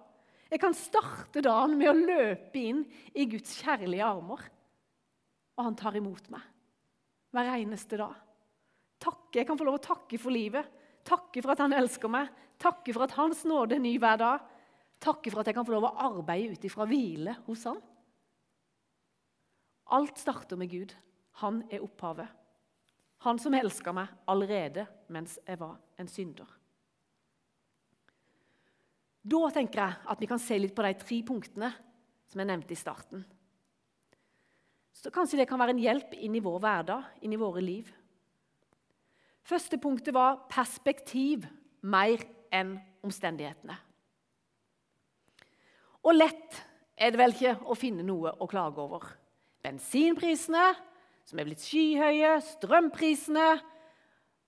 Jeg 0.50 0.62
kan 0.64 0.74
starte 0.74 1.44
dagen 1.46 1.76
med 1.78 1.92
å 1.92 1.98
løpe 1.98 2.62
inn 2.62 2.82
i 3.14 3.28
Guds 3.30 3.60
kjærlige 3.62 4.06
armer. 4.06 4.42
Og 5.60 5.68
han 5.68 5.78
tar 5.78 5.98
imot 6.00 6.30
meg 6.34 6.46
hver 7.36 7.52
eneste 7.60 8.00
dag. 8.00 8.16
Takke, 9.00 9.40
Jeg 9.40 9.48
kan 9.48 9.58
få 9.58 9.68
lov 9.68 9.78
å 9.78 9.84
takke 9.84 10.18
for 10.20 10.34
livet, 10.34 10.66
takke 11.06 11.44
for 11.44 11.54
at 11.54 11.62
han 11.62 11.76
elsker 11.78 12.10
meg, 12.12 12.28
takke 12.60 12.92
for 12.96 13.06
at 13.06 13.14
hans 13.16 13.46
nåde 13.48 13.78
er 13.78 13.84
ny 13.84 13.94
hver 14.02 14.18
dag, 14.20 14.42
takke 15.00 15.32
for 15.32 15.40
at 15.40 15.48
jeg 15.48 15.56
kan 15.56 15.68
få 15.68 15.78
lov 15.78 15.88
å 15.88 15.96
arbeide 16.10 16.58
ut 16.58 16.66
ifra 16.68 16.88
hvile 16.90 17.38
hos 17.46 17.64
han. 17.70 17.78
Alt 19.96 20.18
starter 20.18 20.60
med 20.60 20.70
Gud. 20.74 20.92
Han 21.40 21.64
er 21.72 21.86
opphavet. 21.86 22.28
Han 23.24 23.40
som 23.40 23.56
elska 23.56 23.94
meg 23.96 24.12
allerede 24.28 24.86
mens 25.12 25.38
jeg 25.46 25.60
var 25.62 25.78
en 26.00 26.10
synder. 26.12 26.59
Da 29.20 29.50
tenker 29.52 29.82
jeg 29.84 29.98
at 30.14 30.22
vi 30.22 30.30
kan 30.30 30.40
se 30.42 30.58
litt 30.60 30.76
på 30.76 30.86
de 30.86 30.94
tre 31.00 31.20
punktene 31.28 31.74
som 32.30 32.40
jeg 32.40 32.50
nevnte 32.50 32.76
i 32.76 32.80
starten. 32.80 33.26
Så 34.94 35.12
Kanskje 35.16 35.40
det 35.40 35.48
kan 35.50 35.60
være 35.60 35.76
en 35.76 35.82
hjelp 35.82 36.14
inn 36.20 36.36
i 36.36 36.44
vår 36.44 36.60
hverdag, 36.60 37.06
inn 37.24 37.34
i 37.34 37.40
våre 37.40 37.64
liv. 37.64 37.88
Første 39.48 39.80
punktet 39.82 40.14
var 40.14 40.44
perspektiv 40.52 41.48
mer 41.82 42.22
enn 42.54 42.76
omstendighetene. 43.06 43.78
Og 46.04 46.16
lett 46.16 46.60
er 47.00 47.12
det 47.12 47.20
vel 47.20 47.34
ikke 47.36 47.56
å 47.72 47.78
finne 47.80 48.04
noe 48.06 48.34
å 48.40 48.48
klage 48.50 48.84
over. 48.84 49.08
Bensinprisene, 49.64 50.68
som 51.28 51.40
er 51.40 51.48
blitt 51.48 51.64
skyhøye, 51.64 52.40
strømprisene 52.56 53.50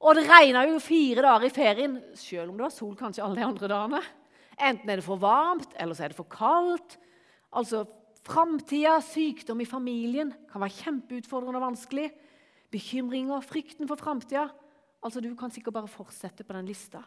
Og 0.02 0.16
det 0.18 0.24
regna 0.26 0.64
jo 0.66 0.80
fire 0.82 1.22
dager 1.22 1.46
i 1.46 1.54
ferien, 1.54 2.00
selv 2.18 2.50
om 2.50 2.56
det 2.58 2.64
var 2.66 2.72
sol 2.74 2.96
kanskje 2.98 3.22
alle 3.22 3.38
de 3.38 3.46
andre 3.46 3.68
dagene. 3.70 4.00
Enten 4.62 4.90
er 4.90 5.00
det 5.00 5.06
for 5.06 5.20
varmt, 5.22 5.74
eller 5.80 5.98
så 5.98 6.06
er 6.06 6.14
det 6.14 6.20
for 6.20 6.30
kaldt. 6.30 7.00
Altså, 7.52 7.86
Framtida, 8.22 9.00
sykdom 9.02 9.64
i 9.64 9.66
familien, 9.66 10.30
kan 10.52 10.62
være 10.62 10.78
kjempeutfordrende 10.84 11.58
og 11.58 11.72
vanskelig. 11.72 12.12
Bekymringer, 12.72 13.42
frykten 13.42 13.90
for 13.90 14.00
framtida. 14.00 14.46
Altså, 15.02 15.24
du 15.24 15.34
kan 15.36 15.52
sikkert 15.52 15.74
bare 15.80 15.90
fortsette 15.90 16.46
på 16.46 16.54
den 16.54 16.70
lista. 16.70 17.02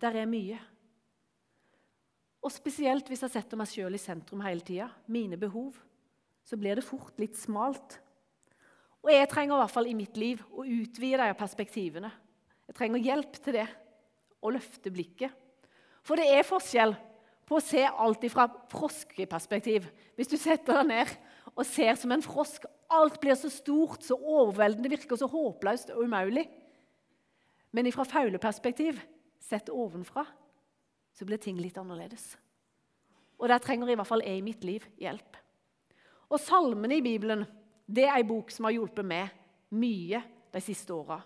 Der 0.00 0.16
er 0.16 0.30
mye. 0.30 0.56
Og 2.40 2.54
spesielt 2.54 3.10
hvis 3.10 3.26
jeg 3.26 3.34
setter 3.34 3.60
meg 3.60 3.68
sjøl 3.68 3.98
i 3.98 4.00
sentrum 4.00 4.40
hele 4.46 4.64
tida, 4.64 4.88
mine 5.12 5.36
behov, 5.36 5.76
så 6.46 6.56
blir 6.56 6.78
det 6.78 6.86
fort 6.86 7.18
litt 7.20 7.36
smalt. 7.36 7.98
Og 9.04 9.10
jeg 9.12 9.28
trenger 9.28 9.58
i 9.58 9.60
hvert 9.60 9.74
fall 9.74 9.90
i 9.90 9.98
mitt 9.98 10.16
liv 10.16 10.40
å 10.48 10.64
utvide 10.64 11.20
de 11.20 11.36
perspektivene. 11.36 12.10
Jeg 12.70 12.78
trenger 12.78 13.04
hjelp 13.04 13.36
til 13.42 13.58
det, 13.58 13.68
å 14.40 14.52
løfte 14.54 14.92
blikket. 14.94 15.34
For 16.08 16.16
det 16.16 16.30
er 16.32 16.46
forskjell 16.46 16.94
på 17.48 17.58
å 17.58 17.64
se 17.64 17.84
alt 17.84 18.24
fra 18.32 18.46
froskeperspektiv. 18.72 19.88
Hvis 20.16 20.30
du 20.32 20.38
setter 20.40 20.80
deg 20.80 20.88
ned 20.88 21.12
og 21.54 21.66
ser 21.68 21.96
som 22.00 22.12
en 22.14 22.24
frosk 22.24 22.64
Alt 22.88 23.18
blir 23.20 23.36
så 23.36 23.50
stort, 23.52 24.00
så 24.00 24.16
overveldende, 24.16 24.88
virker 24.88 25.18
så 25.20 25.26
håpløst 25.28 25.90
og 25.92 26.06
umulig. 26.08 26.46
Men 27.76 27.90
fra 27.92 28.06
fugleperspektiv, 28.08 28.96
sett 29.44 29.68
ovenfra, 29.68 30.24
så 31.12 31.26
blir 31.28 31.36
ting 31.36 31.58
litt 31.60 31.76
annerledes. 31.76 32.30
Og 33.36 33.52
der 33.52 33.60
trenger 33.60 33.92
i 33.92 33.98
hvert 33.98 34.08
fall 34.08 34.24
jeg 34.24 34.40
i 34.40 34.46
mitt 34.46 34.64
liv 34.64 34.86
hjelp. 34.96 35.36
Og 36.32 36.40
Salmene 36.40 36.96
i 36.96 37.04
Bibelen 37.04 37.44
det 37.84 38.06
er 38.06 38.16
ei 38.16 38.24
bok 38.24 38.48
som 38.56 38.70
har 38.70 38.78
hjulpet 38.78 39.04
meg 39.04 39.36
mye 39.76 40.22
de 40.56 40.64
siste 40.64 40.96
åra. 40.96 41.20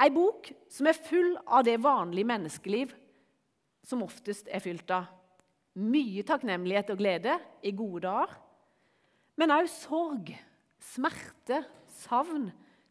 Ei 0.00 0.08
bok 0.14 0.48
som 0.72 0.88
er 0.88 1.04
full 1.04 1.34
av 1.44 1.68
det 1.68 1.76
vanlige 1.84 2.32
menneskeliv 2.32 2.96
som 3.88 4.04
oftest 4.04 4.50
er 4.52 4.60
fylt 4.62 4.90
av 4.92 5.08
mye 5.78 6.24
takknemlighet 6.26 6.90
og 6.92 7.00
glede 7.00 7.38
i 7.64 7.72
gode 7.76 8.04
dager, 8.04 8.34
men 9.38 9.54
òg 9.54 9.68
sorg, 9.70 10.32
smerte, 10.82 11.62
savn. 12.00 12.48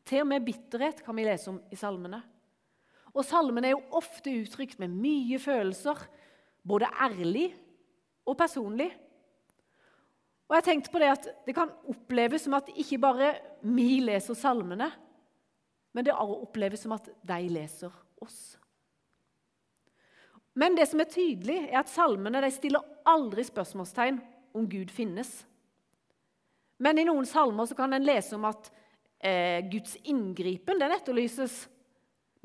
Til 0.08 0.24
og 0.24 0.30
med 0.32 0.46
bitterhet 0.48 1.02
kan 1.04 1.18
vi 1.18 1.26
lese 1.28 1.52
om 1.52 1.60
i 1.68 1.76
salmene. 1.76 2.22
Og 3.18 3.26
Salmene 3.26 3.72
er 3.72 3.74
jo 3.74 3.98
ofte 3.98 4.32
uttrykt 4.44 4.78
med 4.80 4.94
mye 4.94 5.40
følelser, 5.42 6.00
både 6.68 6.90
ærlig 7.02 7.50
og 8.28 8.38
personlig. 8.38 8.92
Og 10.48 10.56
jeg 10.56 10.66
tenkte 10.68 10.94
på 10.94 11.02
Det 11.02 11.10
at 11.12 11.28
det 11.48 11.56
kan 11.56 11.74
oppleves 11.90 12.46
som 12.46 12.56
at 12.56 12.70
ikke 12.76 13.00
bare 13.02 13.34
vi 13.64 14.00
leser 14.06 14.38
salmene, 14.38 14.92
men 15.92 16.06
det 16.06 16.14
oppleves 16.14 16.86
som 16.86 16.94
at 16.96 17.10
de 17.10 17.50
leser 17.50 17.92
oss. 18.22 18.56
Men 20.58 20.76
det 20.78 20.88
som 20.90 21.02
er 21.04 21.10
tydelig, 21.12 21.60
er 21.70 21.84
at 21.84 21.92
salmene 21.92 22.42
de 22.42 22.50
stiller 22.54 22.86
aldri 23.06 23.46
spørsmålstegn 23.46 24.18
om 24.58 24.66
Gud 24.70 24.90
finnes. 24.94 25.30
Men 26.82 26.98
i 26.98 27.06
noen 27.06 27.28
salmer 27.30 27.70
kan 27.78 27.94
en 27.94 28.06
lese 28.06 28.34
om 28.38 28.46
at 28.50 28.70
eh, 29.22 29.62
Guds 29.70 29.96
inngripen 30.10 30.82
den 30.82 30.94
etterlyses. 30.96 31.66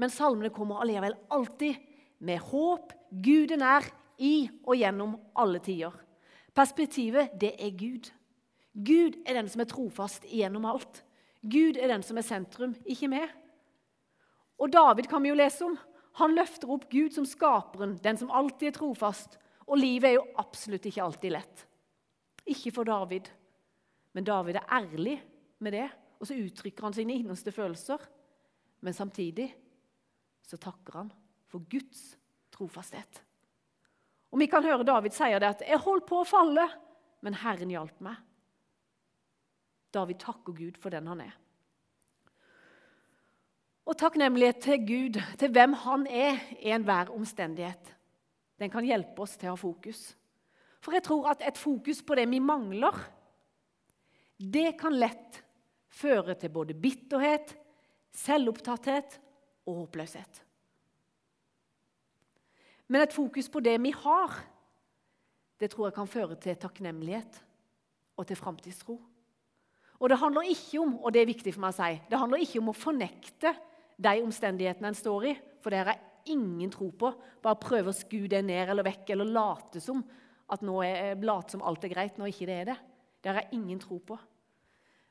Men 0.00 0.12
salmene 0.12 0.52
kommer 0.52 0.82
allikevel 0.82 1.16
alltid 1.32 1.80
med 2.24 2.40
håp. 2.52 2.92
Gud 3.12 3.52
er 3.56 3.60
nær 3.60 3.88
i 4.20 4.48
og 4.64 4.76
gjennom 4.76 5.16
alle 5.40 5.60
tider. 5.64 5.94
Perspektivet, 6.52 7.32
det 7.40 7.54
er 7.56 7.72
Gud. 7.76 8.10
Gud 8.72 9.16
er 9.24 9.40
den 9.40 9.48
som 9.52 9.64
er 9.64 9.70
trofast 9.72 10.28
gjennom 10.28 10.68
alt. 10.68 11.00
Gud 11.42 11.80
er 11.80 11.90
den 11.92 12.04
som 12.04 12.20
er 12.20 12.26
sentrum, 12.26 12.76
ikke 12.84 13.08
vi. 13.12 13.22
Og 14.60 14.72
David 14.72 15.08
kan 15.10 15.24
vi 15.24 15.32
jo 15.32 15.38
lese 15.40 15.64
om. 15.66 15.78
Han 16.20 16.34
løfter 16.36 16.70
opp 16.72 16.88
Gud 16.92 17.14
som 17.14 17.26
skaperen, 17.28 17.96
den 18.04 18.18
som 18.20 18.30
alltid 18.30 18.72
er 18.72 18.76
trofast. 18.76 19.38
Og 19.68 19.78
livet 19.80 20.10
er 20.10 20.18
jo 20.18 20.26
absolutt 20.42 20.86
ikke 20.88 21.04
alltid 21.04 21.32
lett. 21.32 21.64
Ikke 22.52 22.72
for 22.74 22.88
David, 22.88 23.30
men 24.12 24.26
David 24.26 24.58
er 24.60 24.72
ærlig 24.80 25.16
med 25.62 25.76
det. 25.76 25.88
Og 26.20 26.28
så 26.28 26.36
uttrykker 26.38 26.84
han 26.86 26.96
sine 26.96 27.16
innerste 27.16 27.54
følelser. 27.54 28.02
Men 28.82 28.94
samtidig 28.94 29.48
så 30.44 30.58
takker 30.60 30.98
han 31.00 31.12
for 31.48 31.64
Guds 31.70 32.16
trofasthet. 32.52 33.22
Og 34.32 34.40
Vi 34.40 34.48
kan 34.48 34.64
høre 34.64 34.84
David 34.84 35.12
sier 35.12 35.38
det 35.38 35.48
at 35.48 35.62
'jeg 35.62 35.78
holdt 35.78 36.06
på 36.06 36.20
å 36.20 36.28
falle, 36.28 36.68
men 37.20 37.34
Herren 37.34 37.70
hjalp 37.70 38.00
meg'. 38.00 38.16
David 39.92 40.18
takker 40.18 40.52
Gud 40.52 40.78
for 40.78 40.90
den 40.90 41.06
han 41.06 41.20
er 41.20 41.41
og 43.86 43.98
takknemlighet 43.98 44.60
til 44.62 44.84
Gud, 44.86 45.18
til 45.38 45.50
hvem 45.50 45.72
Han 45.72 46.06
er 46.06 46.38
i 46.60 46.70
enhver 46.70 47.10
omstendighet. 47.14 47.94
Den 48.58 48.70
kan 48.70 48.86
hjelpe 48.86 49.24
oss 49.24 49.34
til 49.36 49.50
å 49.50 49.56
ha 49.56 49.58
fokus. 49.58 50.12
For 50.82 50.94
jeg 50.94 51.04
tror 51.06 51.32
at 51.32 51.42
et 51.46 51.58
fokus 51.58 52.02
på 52.02 52.14
det 52.18 52.28
vi 52.30 52.38
mangler, 52.42 52.94
det 54.38 54.74
kan 54.78 54.94
lett 54.94 55.42
føre 55.92 56.34
til 56.38 56.50
både 56.50 56.74
bitterhet, 56.74 57.54
selvopptatthet 58.14 59.18
og 59.66 59.84
håpløshet. 59.84 60.42
Men 62.90 63.04
et 63.04 63.14
fokus 63.14 63.48
på 63.48 63.62
det 63.64 63.78
vi 63.82 63.92
har, 63.94 64.34
det 65.58 65.70
tror 65.72 65.88
jeg 65.88 65.96
kan 65.96 66.10
føre 66.10 66.36
til 66.36 66.58
takknemlighet 66.58 67.38
og 68.18 68.26
til 68.26 68.36
framtidstro. 68.36 68.98
Og 70.02 70.10
det 70.10 70.18
handler 70.18 70.50
ikke 70.50 70.80
om 70.82 70.96
og 70.98 71.12
det 71.14 71.22
er 71.22 71.30
viktig 71.30 71.54
for 71.54 71.62
meg 71.62 71.74
å 71.74 71.78
si, 71.78 72.00
det 72.10 72.18
handler 72.18 72.42
ikke 72.42 72.62
om 72.62 72.72
å 72.72 72.76
fornekte 72.76 73.54
de 73.96 74.22
omstendighetene 74.22 74.92
en 74.92 74.98
står 74.98 75.28
i. 75.30 75.34
For 75.62 75.72
det 75.72 75.82
har 75.82 75.92
jeg 75.92 76.36
ingen 76.36 76.70
tro 76.72 76.90
på. 76.94 77.12
Bare 77.42 77.60
prøve 77.60 77.92
å 77.92 77.96
skue 77.96 78.30
det 78.30 78.42
ned 78.46 78.72
eller 78.72 78.86
vekk 78.86 79.14
eller 79.14 79.32
late 79.32 79.82
som 79.82 80.02
at 80.52 80.64
nå 80.64 80.80
er, 80.84 81.16
late 81.22 81.54
som 81.54 81.64
alt 81.64 81.84
er 81.86 81.92
greit 81.94 82.18
når 82.20 82.32
ikke 82.32 82.48
det 82.48 82.58
er 82.60 82.70
det. 82.72 82.78
Det 83.22 83.30
har 83.30 83.42
jeg 83.42 83.58
ingen 83.60 83.80
tro 83.82 83.98
på. 84.02 84.18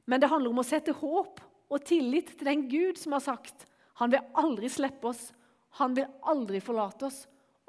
Men 0.10 0.22
det 0.22 0.30
handler 0.32 0.52
om 0.52 0.62
å 0.62 0.68
sette 0.68 0.96
håp 0.98 1.42
og 1.72 1.86
tillit 1.88 2.34
til 2.36 2.50
den 2.50 2.66
Gud 2.72 3.00
som 3.00 3.16
har 3.16 3.24
sagt 3.24 3.68
han 4.02 4.10
vil 4.10 4.24
aldri 4.40 4.70
slippe 4.72 5.12
oss, 5.12 5.28
han 5.78 5.94
vil 5.94 6.08
aldri 6.26 6.62
forlate 6.64 7.06
oss, 7.06 7.20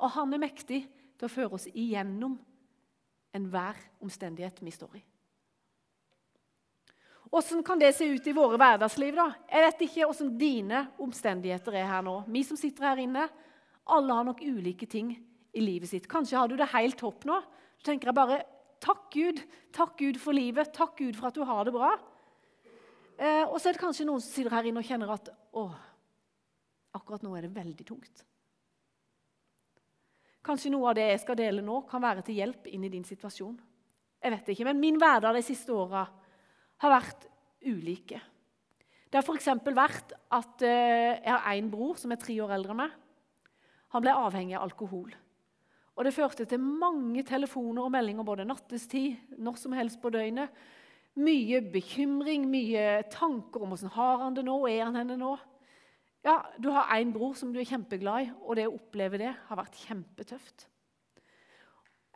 og 0.00 0.14
han 0.14 0.32
er 0.32 0.40
mektig 0.40 0.78
til 1.18 1.28
å 1.28 1.30
føre 1.30 1.58
oss 1.58 1.66
igjennom 1.68 2.38
enhver 3.36 3.76
omstendighet 4.02 4.62
vi 4.64 4.72
står 4.72 4.96
i. 4.96 5.02
Hvordan 7.32 7.62
kan 7.64 7.80
det 7.80 7.94
se 7.96 8.04
ut 8.12 8.26
i 8.28 8.34
våre 8.36 8.58
hverdagsliv? 8.60 9.14
da? 9.16 9.30
Jeg 9.48 9.64
vet 9.64 9.82
ikke 9.86 10.08
hvordan 10.10 10.32
dine 10.36 10.80
omstendigheter 11.00 11.78
er 11.80 11.86
her 11.88 12.02
nå. 12.04 12.18
Vi 12.28 12.42
som 12.44 12.58
sitter 12.60 12.90
her 12.90 13.00
inne, 13.00 13.24
alle 13.88 14.16
har 14.18 14.26
nok 14.28 14.42
ulike 14.44 14.84
ting 14.84 15.14
i 15.16 15.62
livet 15.64 15.88
sitt. 15.88 16.08
Kanskje 16.12 16.36
har 16.36 16.50
du 16.50 16.58
det 16.60 16.68
helt 16.74 16.98
topp 17.00 17.24
nå. 17.24 17.38
Så 17.80 17.88
tenker 17.88 18.12
bare 18.12 18.42
takk 18.84 19.08
Gud. 19.16 19.40
Takk 19.72 19.96
Gud 19.96 20.20
for 20.20 20.36
livet. 20.36 20.74
Takk 20.76 20.92
Gud 21.00 21.16
for 21.16 21.30
at 21.30 21.40
du 21.40 21.40
har 21.48 21.64
det 21.64 21.72
bra. 21.72 21.94
Eh, 23.16 23.48
og 23.48 23.56
så 23.56 23.70
er 23.70 23.78
det 23.78 23.84
kanskje 23.86 24.10
noen 24.10 24.20
som 24.20 24.28
sitter 24.28 24.52
her 24.52 24.68
inne 24.68 24.84
og 24.84 24.92
kjenner 24.92 25.16
at 25.16 25.32
å, 25.56 25.66
akkurat 27.00 27.24
nå 27.24 27.32
er 27.38 27.46
det 27.46 27.56
veldig 27.56 27.88
tungt. 27.88 28.26
Kanskje 30.44 30.72
noe 30.74 30.90
av 30.90 31.00
det 31.00 31.08
jeg 31.14 31.24
skal 31.24 31.38
dele 31.40 31.64
nå, 31.64 31.80
kan 31.88 32.04
være 32.04 32.26
til 32.26 32.42
hjelp 32.42 32.68
inn 32.68 32.84
i 32.84 32.92
din 32.92 33.08
situasjon. 33.08 33.56
Jeg 34.20 34.36
vet 34.36 34.52
ikke, 34.52 34.68
Men 34.68 34.84
min 34.84 35.00
hverdag 35.00 35.38
de 35.38 35.48
siste 35.48 35.72
åra 35.72 36.04
har 36.82 36.94
vært 36.96 37.26
ulike. 37.62 38.20
Det 39.12 39.20
har 39.20 39.26
f.eks. 39.26 39.48
vært 39.76 40.14
at 40.32 40.64
eh, 40.66 41.18
jeg 41.20 41.30
har 41.30 41.50
én 41.52 41.68
bror 41.70 41.98
som 42.00 42.14
er 42.14 42.20
tre 42.20 42.38
år 42.42 42.54
eldre 42.56 42.74
enn 42.74 42.80
meg. 42.80 42.94
Han 43.92 44.04
ble 44.04 44.14
avhengig 44.16 44.56
av 44.56 44.64
alkohol. 44.70 45.12
Og 45.92 46.06
Det 46.06 46.14
førte 46.16 46.46
til 46.48 46.62
mange 46.62 47.20
telefoner 47.28 47.84
og 47.84 47.92
meldinger 47.92 48.24
både 48.24 48.46
nattestid, 48.48 49.18
når 49.36 49.58
som 49.60 49.74
helst 49.76 50.00
på 50.00 50.10
døgnet. 50.14 50.48
Mye 51.20 51.60
bekymring, 51.60 52.46
mye 52.48 53.02
tanker 53.12 53.60
om 53.60 53.74
hvordan 53.74 53.92
har 53.92 54.22
han 54.24 54.38
det 54.38 54.46
nå, 54.46 54.56
er 54.70 54.86
han 54.86 54.96
henne 54.96 55.18
nå? 55.20 55.34
Ja, 56.24 56.38
Du 56.56 56.70
har 56.72 56.88
én 56.96 57.12
bror 57.12 57.34
som 57.36 57.52
du 57.52 57.60
er 57.60 57.68
kjempeglad 57.68 58.24
i, 58.24 58.30
og 58.40 58.56
det 58.56 58.68
å 58.70 58.76
oppleve 58.78 59.20
det 59.20 59.34
har 59.34 59.58
vært 59.58 59.76
kjempetøft. 59.84 60.68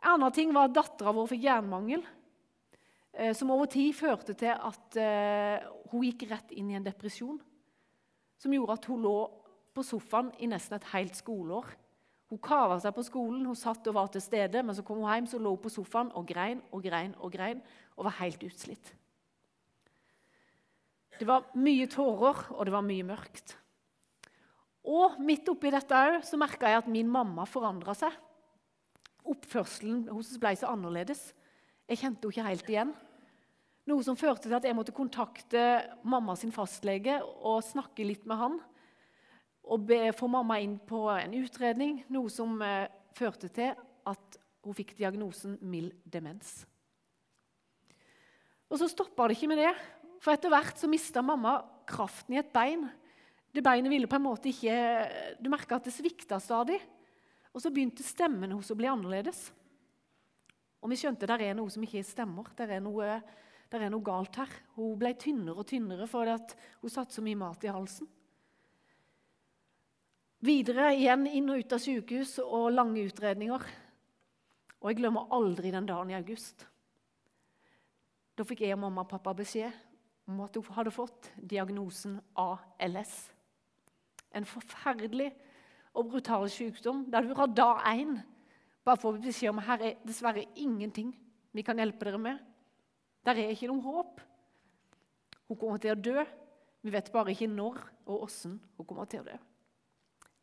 En 0.01 0.15
annen 0.15 0.33
ting 0.33 0.53
var 0.55 0.69
at 0.69 0.77
dattera 0.77 1.13
vår 1.13 1.29
fikk 1.29 1.45
jernmangel, 1.45 2.01
som 3.33 3.49
over 3.53 3.69
tid 3.71 3.95
førte 3.97 4.35
til 4.37 4.53
at 4.53 4.97
eh, 5.01 5.65
hun 5.91 6.05
gikk 6.05 6.27
rett 6.29 6.53
inn 6.53 6.69
i 6.69 6.77
en 6.77 6.85
depresjon. 6.85 7.39
Som 8.37 8.53
gjorde 8.53 8.75
at 8.77 8.87
hun 8.91 9.01
lå 9.01 9.17
på 9.73 9.85
sofaen 9.85 10.29
i 10.41 10.49
nesten 10.49 10.77
et 10.77 10.89
helt 10.93 11.17
skoleår. 11.17 11.71
Hun 12.27 12.41
kava 12.43 12.75
seg 12.83 12.93
på 12.93 13.05
skolen, 13.07 13.45
hun 13.47 13.57
satt 13.57 13.87
og 13.87 13.95
var 13.95 14.09
til 14.11 14.21
stede, 14.21 14.61
men 14.61 14.75
så 14.75 14.83
kom 14.85 14.99
hun 14.99 15.09
hjem 15.09 15.29
så 15.31 15.39
lå 15.39 15.53
hun 15.55 15.63
på 15.63 15.71
sofaen 15.71 16.11
og 16.17 16.27
grein 16.27 16.61
og 16.75 16.83
grein 16.83 17.13
og 17.23 17.31
grein 17.33 17.61
og 17.95 18.09
var 18.09 18.17
helt 18.19 18.43
utslitt. 18.43 18.91
Det 21.17 21.25
var 21.25 21.47
mye 21.57 21.87
tårer, 21.89 22.43
og 22.53 22.67
det 22.67 22.75
var 22.75 22.85
mye 22.85 23.05
mørkt. 23.07 23.55
Og 24.87 25.17
midt 25.23 25.49
oppi 25.49 25.71
dette 25.73 26.01
så 26.27 26.37
merka 26.39 26.69
jeg 26.69 26.83
at 26.83 26.91
min 26.91 27.09
mamma 27.09 27.47
forandra 27.49 27.95
seg. 27.97 28.13
Oppførselen 29.27 30.05
hos 30.13 30.35
ble 30.39 30.53
så 30.59 30.69
annerledes. 30.71 31.31
Jeg 31.87 32.03
kjente 32.03 32.27
henne 32.27 32.35
ikke 32.35 32.47
helt 32.51 32.71
igjen. 32.71 32.93
Noe 33.87 34.03
som 34.03 34.17
førte 34.19 34.49
til 34.49 34.57
at 34.57 34.65
jeg 34.67 34.75
måtte 34.75 34.95
kontakte 34.95 35.61
mamma 36.03 36.35
sin 36.35 36.51
fastlege 36.51 37.21
og 37.23 37.63
snakke 37.63 38.03
litt 38.07 38.25
med 38.27 38.39
han. 38.39 38.57
Og 39.67 39.85
be, 39.87 40.01
få 40.15 40.27
mamma 40.31 40.59
inn 40.63 40.75
på 40.79 41.05
en 41.13 41.35
utredning, 41.39 42.01
noe 42.11 42.31
som 42.31 42.59
eh, 42.63 42.87
førte 43.15 43.49
til 43.51 43.73
at 44.07 44.39
hun 44.63 44.75
fikk 44.75 44.93
diagnosen 44.97 45.55
mild 45.63 45.95
demens. 46.03 46.61
Og 48.67 48.79
så 48.81 48.89
stoppa 48.91 49.27
det 49.27 49.37
ikke 49.37 49.51
med 49.53 49.63
det, 49.63 49.73
for 50.23 50.35
etter 50.35 50.51
hvert 50.51 50.79
så 50.79 50.89
mista 50.91 51.23
mamma 51.23 51.61
kraften 51.87 52.35
i 52.35 52.41
et 52.41 52.51
bein 52.51 52.87
det 53.57 53.63
beinet 53.65 53.89
ville 53.89 54.09
på 54.09 54.19
en 54.19 54.27
måte 54.27 54.51
ikke 54.51 54.77
Du 55.41 55.49
merka 55.49 55.79
at 55.79 55.87
det 55.87 55.95
svikta 55.95 56.37
stadig. 56.41 56.77
Og 57.55 57.63
så 57.63 57.71
begynte 57.73 58.05
stemmen 58.05 58.51
hos 58.53 58.69
å 58.69 58.77
bli 58.77 58.89
annerledes. 58.89 59.47
Og 60.83 60.91
vi 60.91 60.99
skjønte 60.99 61.25
at 61.25 61.41
det 61.41 61.47
er 61.49 61.57
noe 61.57 61.71
som 61.73 61.81
ikke 61.81 62.03
stemmer. 62.05 62.51
Det 62.53 62.67
er 62.69 62.83
noe, 62.83 63.15
der 63.71 63.85
er 63.85 63.91
noe 63.93 64.05
galt 64.05 64.37
her. 64.39 64.51
Hun 64.77 64.95
ble 64.99 65.13
tynnere 65.19 65.63
og 65.63 65.67
tynnere 65.69 66.07
fordi 66.09 66.37
hun 66.81 66.93
satt 66.93 67.15
så 67.15 67.23
mye 67.25 67.39
mat 67.39 67.65
i 67.67 67.73
halsen. 67.73 68.09
Videre 70.47 70.91
igjen 70.93 71.25
inn 71.27 71.49
og 71.49 71.63
ut 71.63 71.73
av 71.73 71.81
sykehus 71.81 72.37
og 72.45 72.69
lange 72.75 73.03
utredninger. 73.07 73.63
Og 74.77 74.91
jeg 74.91 74.99
glemmer 74.99 75.31
aldri 75.33 75.73
den 75.73 75.87
dagen 75.89 76.13
i 76.13 76.17
august. 76.19 76.67
Da 78.37 78.45
fikk 78.45 78.61
jeg 78.67 78.77
og 78.77 78.83
mamma 78.85 79.03
og 79.03 79.09
pappa 79.15 79.33
beskjed 79.37 79.73
om 80.29 80.43
at 80.45 80.59
hun 80.59 80.75
hadde 80.75 80.93
fått 80.93 81.31
diagnosen 81.41 82.19
ALS 82.37 83.17
en 84.37 84.47
forferdelig 84.47 85.31
og 85.97 86.11
brutal 86.11 86.47
sykdom 86.51 87.05
der 87.11 87.25
du 87.25 87.33
fra 87.35 87.47
dag 87.47 87.85
én 87.93 88.17
bare 88.85 89.01
får 89.01 89.19
beskjed 89.23 89.51
om 89.51 89.63
her 89.63 89.83
er 89.83 89.97
dessverre 90.05 90.45
ingenting 90.55 91.13
vi 91.51 91.63
kan 91.65 91.77
hjelpe 91.77 92.05
dere 92.05 92.19
med. 92.21 92.37
Der 93.27 93.35
er 93.35 93.51
ikke 93.51 93.67
noe 93.67 93.83
håp. 93.83 94.21
Hun 95.49 95.59
kommer 95.59 95.79
til 95.83 95.91
å 95.91 95.99
dø. 95.99 96.23
Vi 96.79 96.91
vet 96.93 97.09
bare 97.11 97.33
ikke 97.33 97.49
når 97.51 97.81
og 98.07 98.27
åssen 98.29 98.53
hun 98.77 98.87
kommer 98.87 99.07
til 99.11 99.19
å 99.19 99.27
dø. 99.27 99.35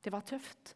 Det 0.05 0.13
var 0.13 0.27
tøft. 0.29 0.75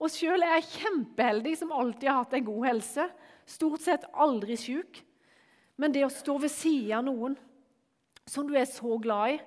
Og 0.00 0.08
sjøl 0.14 0.40
er 0.46 0.54
jeg 0.56 0.70
kjempeheldig 0.78 1.52
som 1.60 1.74
alltid 1.74 2.08
har 2.08 2.22
hatt 2.22 2.38
en 2.38 2.46
god 2.46 2.64
helse. 2.70 3.04
Stort 3.44 3.84
sett 3.84 4.06
aldri 4.16 4.56
syk. 4.56 5.02
Men 5.76 5.92
det 5.92 6.06
å 6.06 6.12
stå 6.12 6.38
ved 6.40 6.52
sida 6.54 7.02
av 7.02 7.04
noen 7.10 7.36
som 8.28 8.48
du 8.48 8.56
er 8.56 8.68
så 8.68 8.96
glad 9.00 9.34
i, 9.34 9.38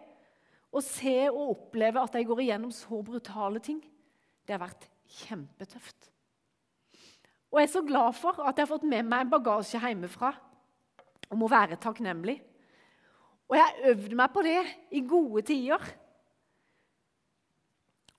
og 0.72 0.86
se 0.86 1.16
og 1.28 1.50
oppleve 1.52 2.02
at 2.02 2.14
jeg 2.16 2.28
går 2.30 2.44
igjennom 2.46 2.72
så 2.74 3.02
brutale 3.06 3.60
ting, 3.64 3.82
det 4.48 4.56
har 4.56 4.62
vært 4.62 4.86
kjempetøft. 5.22 6.08
Og 7.52 7.60
jeg 7.60 7.68
er 7.68 7.74
så 7.74 7.84
glad 7.84 8.16
for 8.16 8.40
at 8.46 8.56
jeg 8.56 8.64
har 8.64 8.72
fått 8.72 8.88
med 8.88 9.10
meg 9.12 9.26
en 9.26 9.34
bagasje 9.34 9.82
hjemmefra 9.84 10.32
om 11.32 11.44
å 11.46 11.52
være 11.52 11.80
takknemlig. 11.82 12.38
Og 13.52 13.58
jeg 13.58 13.92
øvde 13.92 14.16
meg 14.16 14.32
på 14.32 14.44
det 14.46 14.60
i 14.96 15.02
gode 15.08 15.44
tider. 15.48 15.84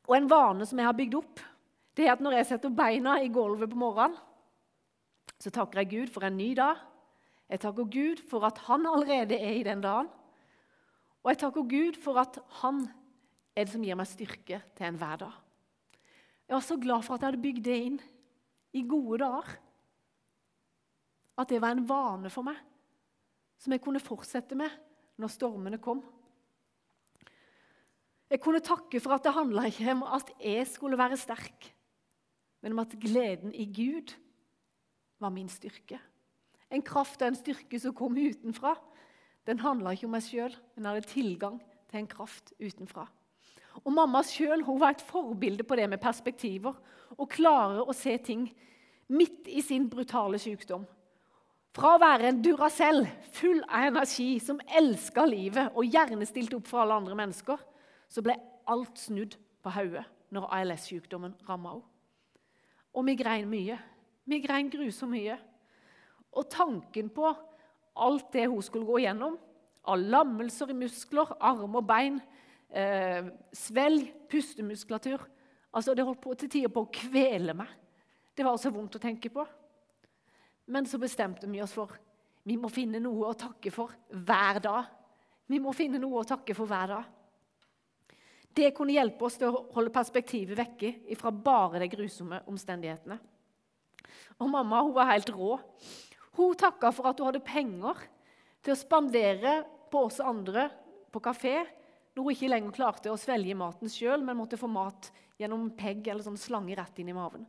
Og 0.09 0.17
en 0.17 0.29
vane 0.29 0.67
som 0.69 0.81
jeg 0.81 0.89
har 0.89 0.97
bygd 0.97 1.17
opp, 1.21 1.43
det 1.97 2.07
er 2.07 2.15
at 2.15 2.25
når 2.25 2.39
jeg 2.39 2.49
setter 2.51 2.73
beina 2.73 3.19
i 3.21 3.31
gulvet 3.33 3.71
på 3.71 3.79
morgenen, 3.81 4.17
så 5.41 5.51
takker 5.53 5.83
jeg 5.83 5.91
Gud 5.91 6.13
for 6.15 6.25
en 6.27 6.37
ny 6.37 6.53
dag. 6.57 6.81
Jeg 7.51 7.63
takker 7.65 7.89
Gud 7.91 8.21
for 8.31 8.45
at 8.47 8.61
han 8.69 8.87
allerede 8.89 9.37
er 9.37 9.57
i 9.59 9.65
den 9.67 9.83
dagen. 9.85 10.09
Og 11.23 11.33
jeg 11.33 11.41
takker 11.43 11.69
Gud 11.69 11.99
for 12.03 12.21
at 12.23 12.39
han 12.63 12.85
er 13.57 13.67
det 13.67 13.73
som 13.75 13.85
gir 13.85 13.99
meg 13.99 14.09
styrke 14.09 14.61
til 14.77 14.89
enhver 14.89 15.21
dag. 15.25 15.35
Jeg 16.49 16.57
var 16.57 16.65
så 16.67 16.77
glad 16.81 17.05
for 17.07 17.15
at 17.15 17.23
jeg 17.23 17.33
hadde 17.33 17.43
bygd 17.43 17.65
det 17.65 17.79
inn 17.87 17.99
i 18.77 18.85
gode 18.89 19.21
dager. 19.23 19.57
At 21.41 21.49
det 21.49 21.61
var 21.63 21.75
en 21.75 21.87
vane 21.89 22.33
for 22.33 22.47
meg 22.47 22.61
som 23.63 23.75
jeg 23.75 23.83
kunne 23.85 24.03
fortsette 24.03 24.59
med 24.59 24.73
når 25.23 25.31
stormene 25.31 25.79
kom. 25.83 26.03
Jeg 28.33 28.41
kunne 28.43 28.63
takke 28.65 28.99
for 29.03 29.15
at 29.15 29.27
det 29.27 29.35
handla 29.37 29.69
ikke 29.69 29.93
om 29.93 30.07
at 30.09 30.31
jeg 30.41 30.65
skulle 30.71 30.99
være 30.99 31.21
sterk, 31.21 31.69
men 32.65 32.75
om 32.75 32.81
at 32.83 32.97
gleden 32.99 33.53
i 33.55 33.67
Gud 33.69 34.15
var 35.21 35.31
min 35.35 35.51
styrke. 35.53 36.01
En 36.73 36.83
kraft 36.83 37.21
og 37.21 37.29
en 37.29 37.37
styrke 37.37 37.79
som 37.79 37.95
kom 37.95 38.17
utenfra, 38.17 38.73
den 39.47 39.61
handla 39.61 39.93
ikke 39.93 40.09
om 40.09 40.15
meg 40.17 40.25
sjøl, 40.25 40.55
men 40.75 40.89
hadde 40.89 41.11
tilgang 41.11 41.61
til 41.91 42.01
en 42.01 42.09
kraft 42.09 42.55
utenfra. 42.57 43.05
Og 43.85 43.93
Mamma 43.93 44.23
sjøl 44.27 44.65
var 44.81 44.95
et 44.95 45.05
forbilde 45.05 45.65
på 45.67 45.77
det 45.79 45.89
med 45.91 46.01
perspektiver 46.03 46.77
og 47.19 47.31
klare 47.31 47.85
å 47.85 47.95
se 47.97 48.17
ting 48.25 48.47
midt 49.13 49.49
i 49.49 49.63
sin 49.65 49.89
brutale 49.93 50.41
sykdom. 50.41 50.87
Fra 51.73 51.95
å 51.95 52.01
være 52.03 52.29
en 52.29 52.41
Duracell, 52.45 53.07
full 53.33 53.63
av 53.65 53.87
energi, 53.89 54.37
som 54.45 54.59
elska 54.77 55.25
livet 55.25 55.73
og 55.73 55.89
gjerne 55.89 56.27
stilte 56.29 56.59
opp 56.59 56.67
for 56.69 56.83
alle 56.83 56.99
andre 57.01 57.17
mennesker, 57.17 57.63
så 58.13 58.25
ble 58.25 58.37
alt 58.69 59.01
snudd 59.01 59.39
på 59.65 59.73
hodet 59.73 60.05
når 60.33 60.51
ALS-sykdommen 60.59 61.33
ramma 61.49 61.73
henne. 61.73 61.89
Og 62.93 63.07
vi 63.09 63.15
grein 63.17 63.49
mye. 63.49 63.79
Vi 64.29 64.41
grein 64.45 64.69
grusomt 64.69 65.15
mye. 65.15 65.39
Og 66.37 66.45
tanken 66.53 67.09
på 67.13 67.31
alt 67.33 68.29
det 68.37 68.45
hun 68.53 68.61
skulle 68.65 68.85
gå 68.85 69.01
igjennom. 69.01 69.39
Av 69.89 69.97
lammelser 69.97 70.75
i 70.75 70.77
muskler, 70.77 71.33
arm 71.41 71.81
og 71.81 71.87
bein, 71.89 72.21
eh, 72.69 73.33
svelg, 73.53 74.13
pustemuskulatur. 74.29 75.25
Altså, 75.73 75.95
Det 75.95 76.05
holdt 76.05 76.21
på 76.21 76.35
til 76.37 76.51
tider 76.51 76.69
på 76.69 76.85
å 76.85 76.93
kvele 76.93 77.55
meg. 77.55 77.69
Det 78.37 78.45
var 78.45 78.57
så 78.59 78.71
vondt 78.71 78.97
å 78.97 79.01
tenke 79.01 79.33
på. 79.33 79.47
Men 80.67 80.87
så 80.87 80.99
bestemte 81.03 81.49
vi 81.51 81.63
oss 81.63 81.75
for 81.75 81.95
vi 82.43 82.57
må 82.59 82.71
finne 82.73 82.99
noe 83.03 83.31
å 83.31 83.39
takke 83.39 83.71
for 83.71 83.93
hver 84.11 84.59
dag. 84.63 84.87
Vi 85.47 85.61
må 85.63 85.75
finne 85.77 86.01
noe 86.03 86.23
å 86.23 86.27
takke 86.27 86.55
for 86.59 86.71
hver 86.71 86.91
dag. 86.91 87.11
Det 88.53 88.73
kunne 88.77 88.97
hjelpe 88.97 89.25
oss 89.25 89.39
til 89.41 89.49
å 89.49 89.63
holde 89.73 89.95
perspektivet 89.95 90.59
vekke 90.59 91.17
fra 91.17 91.33
bare 91.33 91.81
de 91.83 91.89
grusomme 91.93 92.43
omstendighetene. 92.51 93.17
Og 94.43 94.51
mamma 94.51 94.83
hun 94.83 94.97
var 94.97 95.13
helt 95.13 95.31
rå. 95.33 95.55
Hun 96.37 96.59
takka 96.59 96.91
for 96.93 97.09
at 97.09 97.21
hun 97.21 97.31
hadde 97.31 97.45
penger 97.47 98.03
til 98.65 98.75
å 98.75 98.81
spandere 98.81 99.63
på 99.93 100.05
oss 100.09 100.21
andre 100.25 100.67
på 101.13 101.23
kafé 101.23 101.63
når 102.13 102.27
hun 102.27 102.35
ikke 102.35 102.51
lenger 102.53 102.77
klarte 102.77 103.13
å 103.13 103.21
svelge 103.21 103.57
maten 103.57 103.89
sjøl, 103.89 104.21
men 104.21 104.37
måtte 104.37 104.61
få 104.61 104.69
mat 104.69 105.09
gjennom 105.41 105.71
pegg 105.77 106.09
eller 106.09 106.25
sånn 106.27 106.41
slange 106.41 106.77
rett 106.77 106.99
inn 107.01 107.09
i 107.09 107.17
maven. 107.17 107.47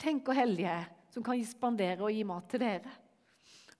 Tenk 0.00 0.24
hvor 0.24 0.38
heldig 0.38 0.64
jeg 0.64 0.78
er 0.78 0.90
som 1.12 1.24
kan 1.24 1.40
spandere 1.44 2.06
og 2.06 2.12
gi 2.12 2.24
mat 2.24 2.48
til 2.50 2.62
dere. 2.62 2.92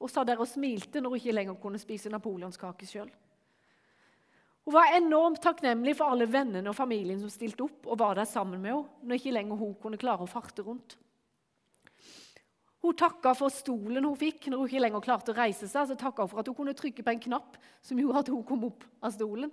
Og 0.03 0.11
sa 0.11 0.25
der 0.27 0.41
og 0.43 0.49
smilte 0.51 1.01
når 1.01 1.15
hun 1.15 1.21
ikke 1.21 1.37
lenger 1.37 1.61
kunne 1.63 1.81
spise 1.81 2.11
napoleonskake 2.13 2.89
sjøl. 2.89 3.11
Hun 4.63 4.77
var 4.77 4.95
enormt 4.95 5.41
takknemlig 5.43 5.97
for 5.99 6.13
alle 6.13 6.29
vennene 6.31 6.71
og 6.71 6.77
familien 6.79 7.19
som 7.19 7.31
stilte 7.33 7.65
opp 7.67 7.89
og 7.89 7.99
var 7.99 8.19
der 8.19 8.29
sammen 8.31 8.61
med 8.63 8.77
henne 8.77 9.09
når 9.09 9.19
ikke 9.19 9.35
lenger 9.35 9.59
hun 9.59 9.73
kunne 9.83 9.99
klare 9.99 10.27
å 10.27 10.31
farte 10.31 10.63
rundt. 10.67 10.99
Hun 12.83 12.97
takka 12.99 13.31
for 13.39 13.55
stolen 13.55 14.05
hun 14.05 14.19
fikk 14.19 14.49
når 14.51 14.59
hun 14.59 14.71
ikke 14.71 14.83
lenger 14.83 15.05
klarte 15.05 15.35
å 15.35 15.39
reise 15.39 15.69
seg. 15.71 15.89
Så 15.89 15.99
takka 15.99 16.25
hun 16.25 16.31
for 16.31 16.43
at 16.43 16.51
hun 16.51 16.59
kunne 16.59 16.77
trykke 16.79 17.05
på 17.07 17.15
en 17.15 17.27
knapp 17.29 17.59
som 17.83 17.99
gjorde 17.99 18.25
at 18.25 18.31
hun 18.35 18.47
kom 18.47 18.67
opp 18.71 18.87
av 19.03 19.15
stolen. 19.15 19.53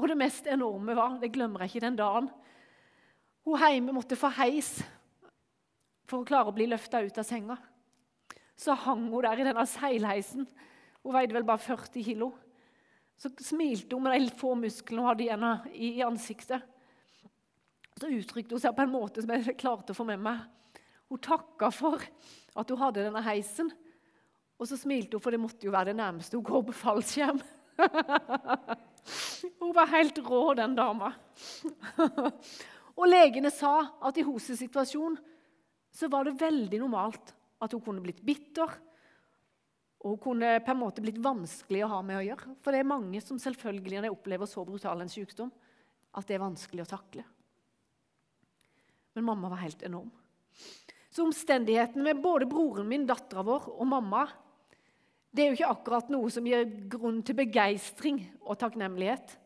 Og 0.00 0.08
det 0.08 0.16
mest 0.16 0.48
enorme 0.48 0.96
var, 0.96 1.18
det 1.20 1.32
glemmer 1.32 1.64
jeg 1.64 1.74
ikke 1.74 1.84
den 1.84 1.98
dagen, 2.00 2.30
hun 3.44 3.60
hjemme 3.60 3.92
måtte 3.96 4.16
få 4.20 4.28
heis 4.36 4.78
for 6.10 6.22
å 6.22 6.26
klare 6.26 6.50
å 6.50 6.56
bli 6.56 6.66
løfta 6.70 7.02
ut 7.04 7.18
av 7.22 7.26
senga. 7.26 7.56
Så 8.58 8.74
hang 8.76 9.06
hun 9.08 9.24
der 9.24 9.40
i 9.40 9.46
denne 9.46 9.64
seilheisen. 9.68 10.46
Hun 11.00 11.14
veide 11.14 11.36
vel 11.36 11.46
bare 11.48 11.62
40 11.62 12.04
kilo. 12.04 12.32
Så 13.20 13.30
smilte 13.44 13.96
hun 13.96 14.04
med 14.04 14.16
de 14.16 14.32
få 14.36 14.54
musklene 14.58 15.02
hun 15.02 15.10
hadde 15.10 15.26
igjen 15.26 15.46
i 15.76 15.90
ansiktet. 16.04 16.64
Så 18.00 18.08
uttrykte 18.08 18.56
hun 18.56 18.62
seg 18.62 18.74
på 18.76 18.84
en 18.86 18.92
måte 18.92 19.22
som 19.22 19.32
jeg 19.34 19.58
klarte 19.60 19.94
å 19.94 19.98
få 19.98 20.06
med 20.08 20.20
meg. 20.24 20.42
Hun 21.10 21.20
takka 21.20 21.70
for 21.74 22.00
at 22.00 22.70
hun 22.70 22.80
hadde 22.80 23.04
denne 23.04 23.22
heisen, 23.24 23.70
og 24.60 24.68
så 24.68 24.76
smilte 24.78 25.16
hun, 25.16 25.22
for 25.24 25.34
det 25.34 25.40
måtte 25.40 25.66
jo 25.66 25.72
være 25.74 25.90
det 25.90 25.98
nærmeste 25.98 26.36
hun 26.36 26.46
går 26.46 26.66
på 26.68 26.76
fallskjerm. 26.80 27.40
hun 29.60 29.74
var 29.76 29.90
helt 29.94 30.20
rå, 30.24 30.42
den 30.56 30.76
dama. 30.76 31.10
og 33.00 33.08
legene 33.08 33.52
sa 33.52 33.74
at 34.04 34.20
i 34.20 34.24
hennes 34.24 34.48
situasjon 34.60 35.16
så 35.92 36.08
var 36.10 36.26
det 36.26 36.38
veldig 36.40 36.80
normalt 36.82 37.32
at 37.60 37.74
hun 37.74 37.82
kunne 37.84 38.04
blitt 38.04 38.22
bitter. 38.24 38.72
Og 40.00 40.14
hun 40.14 40.22
kunne 40.24 40.52
på 40.64 40.72
en 40.72 40.80
måte 40.80 41.02
blitt 41.04 41.20
vanskelig 41.20 41.82
å 41.84 41.90
ha 41.92 42.00
med 42.06 42.20
å 42.20 42.24
gjøre. 42.24 42.54
For 42.64 42.72
det 42.72 42.82
er 42.82 42.92
mange 42.92 43.20
som 43.24 43.40
selvfølgelig 43.40 43.98
når 43.98 44.08
de 44.08 44.14
opplever 44.14 44.48
så 44.48 44.64
brutal 44.64 45.02
en 45.02 45.12
sykdom, 45.12 45.50
at 46.16 46.26
det 46.26 46.38
er 46.38 46.42
vanskelig 46.42 46.86
å 46.86 46.92
takle. 46.94 47.24
Men 49.14 49.26
mamma 49.26 49.50
var 49.52 49.64
helt 49.64 49.82
enorm. 49.86 50.08
Så 51.10 51.26
omstendighetene 51.26 52.06
med 52.06 52.22
både 52.22 52.46
broren 52.48 52.86
min, 52.88 53.04
dattera 53.06 53.42
vår 53.46 53.66
og 53.74 53.88
mamma 53.90 54.28
det 55.30 55.44
er 55.44 55.52
jo 55.52 55.58
ikke 55.60 55.70
akkurat 55.70 56.08
noe 56.10 56.30
som 56.32 56.46
gir 56.46 56.64
grunn 56.90 57.20
til 57.22 57.36
begeistring 57.38 58.18
og 58.42 58.58
takknemlighet. 58.58 59.36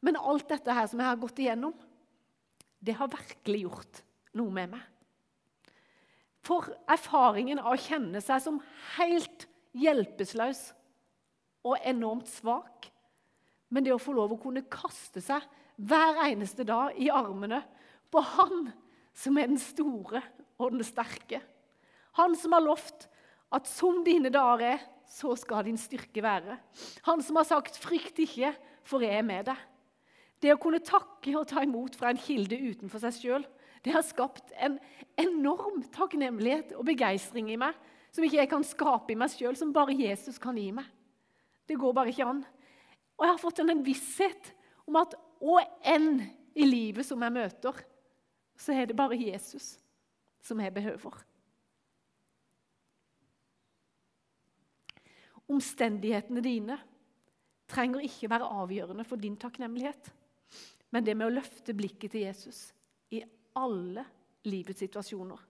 Men 0.00 0.16
alt 0.16 0.48
dette 0.48 0.72
her 0.72 0.86
som 0.88 1.02
jeg 1.02 1.10
har 1.10 1.20
gått 1.20 1.42
igjennom, 1.42 1.74
det 2.80 2.94
har 2.96 3.10
virkelig 3.12 3.66
gjort 3.66 4.00
noe 4.38 4.54
med 4.54 4.72
meg. 4.72 4.86
For 6.48 6.70
erfaringen 6.88 7.60
av 7.60 7.74
å 7.74 7.80
kjenne 7.80 8.22
seg 8.24 8.40
som 8.40 8.60
helt 8.96 9.44
hjelpeløs 9.76 10.62
og 11.68 11.76
enormt 11.84 12.30
svak, 12.30 12.88
men 13.68 13.84
det 13.84 13.92
å 13.92 14.00
få 14.00 14.14
lov 14.16 14.32
å 14.32 14.40
kunne 14.40 14.64
kaste 14.72 15.20
seg 15.20 15.44
hver 15.76 16.22
eneste 16.24 16.64
dag 16.66 16.96
i 16.96 17.10
armene 17.12 17.60
på 18.08 18.22
Han 18.24 18.70
som 19.18 19.36
er 19.36 19.50
den 19.50 19.60
store 19.60 20.22
og 20.58 20.72
den 20.72 20.86
sterke. 20.86 21.42
Han 22.16 22.36
som 22.38 22.54
har 22.56 22.64
lovt 22.64 23.08
at 23.54 23.68
som 23.68 24.00
dine 24.06 24.30
dager 24.32 24.74
er, 24.74 24.86
så 25.08 25.32
skal 25.40 25.64
din 25.64 25.78
styrke 25.80 26.22
være. 26.22 26.58
Han 27.06 27.22
som 27.24 27.36
har 27.36 27.46
sagt 27.48 27.76
'frykt 27.76 28.18
ikke, 28.20 28.52
for 28.84 29.00
jeg 29.00 29.18
er 29.18 29.22
med 29.22 29.46
deg'. 29.48 29.66
Det 30.40 30.52
å 30.52 30.60
kunne 30.60 30.84
takke 30.84 31.34
og 31.36 31.48
ta 31.48 31.62
imot 31.62 31.96
fra 31.96 32.10
en 32.10 32.20
kilde 32.20 32.56
utenfor 32.56 33.00
seg 33.02 33.14
sjøl, 33.16 33.46
det 33.88 33.94
har 33.96 34.04
skapt 34.04 34.52
en 34.60 34.76
enorm 35.18 35.80
takknemlighet 35.94 36.74
og 36.76 36.84
begeistring 36.90 37.48
i 37.48 37.58
meg 37.60 37.76
som 38.12 38.24
ikke 38.24 38.40
jeg 38.40 38.50
kan 38.50 38.64
skape 38.66 39.14
i 39.14 39.16
meg 39.18 39.32
sjøl, 39.32 39.56
som 39.56 39.72
bare 39.72 39.96
Jesus 39.96 40.36
kan 40.42 40.56
gi 40.58 40.70
meg. 40.74 40.86
Det 41.68 41.76
går 41.80 41.94
bare 41.96 42.12
ikke 42.12 42.26
an. 42.28 42.42
Og 43.16 43.24
jeg 43.24 43.32
har 43.32 43.40
fått 43.40 43.62
en 43.62 43.84
visshet 43.84 44.52
om 44.88 44.98
at 45.00 45.16
å 45.40 45.58
enn 45.86 46.20
i 46.58 46.66
livet 46.66 47.06
som 47.06 47.22
jeg 47.22 47.34
møter, 47.34 47.80
så 48.58 48.74
er 48.74 48.88
det 48.90 48.96
bare 48.98 49.16
Jesus 49.16 49.76
som 50.44 50.60
jeg 50.60 50.74
behøver. 50.74 51.16
Omstendighetene 55.48 56.44
dine 56.44 56.76
trenger 57.68 58.04
ikke 58.04 58.28
være 58.32 58.52
avgjørende 58.64 59.06
for 59.08 59.20
din 59.20 59.36
takknemlighet. 59.40 60.12
Men 60.92 61.04
det 61.04 61.16
med 61.16 61.28
å 61.28 61.36
løfte 61.38 61.76
blikket 61.76 62.12
til 62.16 62.26
Jesus 62.26 62.68
i 63.12 63.22
alle 63.58 64.04
livets 64.48 64.80
situasjoner 64.84 65.44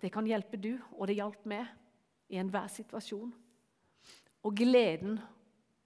Det 0.00 0.08
kan 0.12 0.26
hjelpe 0.26 0.56
du, 0.56 0.72
og 0.96 1.10
det 1.10 1.18
hjalp 1.18 1.44
meg, 1.44 1.66
i 2.32 2.38
enhver 2.40 2.70
situasjon. 2.72 3.34
Og 4.48 4.54
gleden 4.56 5.18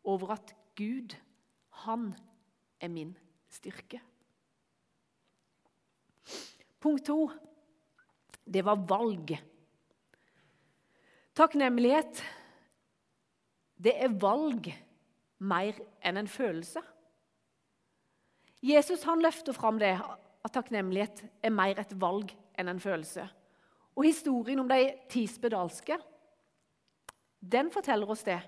over 0.04 0.36
at 0.36 0.52
Gud, 0.78 1.16
han 1.82 2.12
er 2.78 2.92
min 2.94 3.10
styrke. 3.50 3.98
Punkt 6.78 7.06
to 7.08 7.18
det 8.44 8.62
var 8.64 8.76
valg. 8.86 9.34
Takknemlighet, 11.34 12.20
det 13.80 13.94
er 13.98 14.18
valg 14.20 14.68
mer 15.42 15.80
enn 16.04 16.20
en 16.20 16.30
følelse. 16.30 16.82
Jesus 18.64 19.02
han 19.08 19.24
løfter 19.24 19.56
fram 19.56 19.80
det 19.80 19.96
at 20.44 20.52
takknemlighet 20.52 21.24
er 21.42 21.54
mer 21.54 21.80
et 21.80 21.94
valg 22.00 22.32
enn 22.58 22.70
en 22.70 22.82
følelse. 22.82 23.24
Og 23.94 24.06
Historien 24.08 24.60
om 24.60 24.68
de 24.68 24.80
ti 25.10 25.24
spedalske 25.30 25.98
den 27.44 27.70
forteller 27.72 28.08
oss 28.08 28.24
det. 28.24 28.38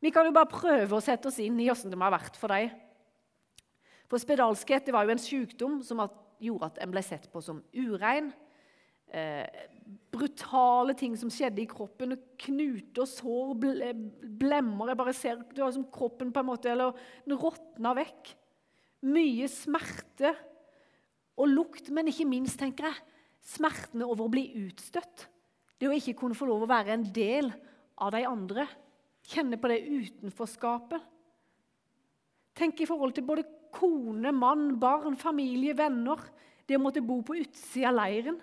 Vi 0.00 0.12
kan 0.12 0.26
jo 0.26 0.34
bare 0.36 0.50
prøve 0.50 0.96
å 0.96 1.04
sette 1.04 1.28
oss 1.28 1.40
inn 1.42 1.58
i 1.60 1.68
hvordan 1.68 1.92
det 1.92 1.98
må 2.00 2.06
ha 2.08 2.14
vært 2.16 2.38
for 2.40 2.52
dem. 2.52 2.72
For 4.08 4.20
spedalskhet 4.20 4.88
var 4.92 5.04
jo 5.06 5.14
en 5.14 5.20
sykdom 5.20 5.78
som 5.84 6.02
gjorde 6.42 6.70
at 6.70 6.80
en 6.84 6.92
ble 6.92 7.02
sett 7.04 7.30
på 7.32 7.40
som 7.44 7.62
urein 7.72 8.30
eh, 9.08 9.44
brutale 10.12 10.96
ting 10.98 11.16
som 11.18 11.32
skjedde 11.32 11.62
i 11.62 11.68
kroppen. 11.70 12.16
Knuter, 12.44 13.08
sår, 13.08 13.52
ble, 13.60 13.92
blemmer 14.40 14.92
Jeg 14.92 15.00
bare 15.00 15.16
ser 15.16 15.44
det 15.50 15.62
var 15.62 15.74
som 15.76 15.86
kroppen 15.92 16.32
på 16.34 16.42
en 16.42 16.50
måte, 16.50 16.72
eller 16.72 16.96
den 17.24 17.38
råtna 17.40 17.94
vekk. 17.96 18.34
Mye 19.08 19.48
smerte 19.52 20.34
og 21.34 21.50
lukt, 21.50 21.90
men 21.90 22.10
ikke 22.10 22.26
minst, 22.28 22.58
tenker 22.60 22.88
jeg, 22.88 23.00
smertene 23.44 24.06
over 24.06 24.26
å 24.26 24.32
bli 24.32 24.46
utstøtt. 24.64 25.26
Det 25.78 25.88
å 25.90 25.96
ikke 25.96 26.16
kunne 26.20 26.38
få 26.38 26.46
lov 26.48 26.64
å 26.64 26.70
være 26.70 26.94
en 26.94 27.04
del 27.14 27.50
av 28.00 28.14
de 28.14 28.22
andre. 28.28 28.66
Kjenne 29.26 29.58
på 29.60 29.70
det 29.72 29.82
utenforskapet. 29.82 31.10
Tenk 32.54 32.80
i 32.80 32.86
forhold 32.86 33.16
til 33.16 33.26
både 33.26 33.46
kone, 33.74 34.30
mann, 34.32 34.76
barn, 34.80 35.16
familie, 35.18 35.74
venner. 35.76 36.20
Det 36.64 36.78
å 36.78 36.82
måtte 36.82 37.02
bo 37.04 37.18
på 37.26 37.36
utsida 37.40 37.90
av 37.90 37.98
leiren. 37.98 38.38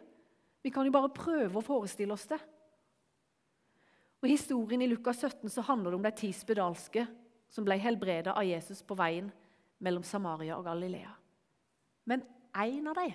Vi 0.62 0.74
kan 0.74 0.86
jo 0.86 0.94
bare 0.94 1.14
prøve 1.16 1.58
å 1.58 1.66
forestille 1.66 2.14
oss 2.14 2.28
det. 2.30 2.40
Og 4.22 4.30
historien 4.30 4.84
i 4.84 4.90
Lukas 4.92 5.24
17 5.24 5.50
så 5.50 5.64
handler 5.66 5.94
det 5.94 5.98
om 5.98 6.06
de 6.06 6.12
ti 6.20 6.30
spedalske 6.36 7.08
som 7.52 7.66
ble 7.66 7.80
helbreda 7.82 8.36
av 8.38 8.46
Jesus 8.46 8.84
på 8.86 8.96
veien 9.00 9.32
mellom 9.82 10.06
Samaria 10.06 10.60
og 10.60 10.68
Galilea. 10.68 11.10
Men 12.06 12.22
én 12.54 12.88
av 12.88 12.98
dem 12.98 13.14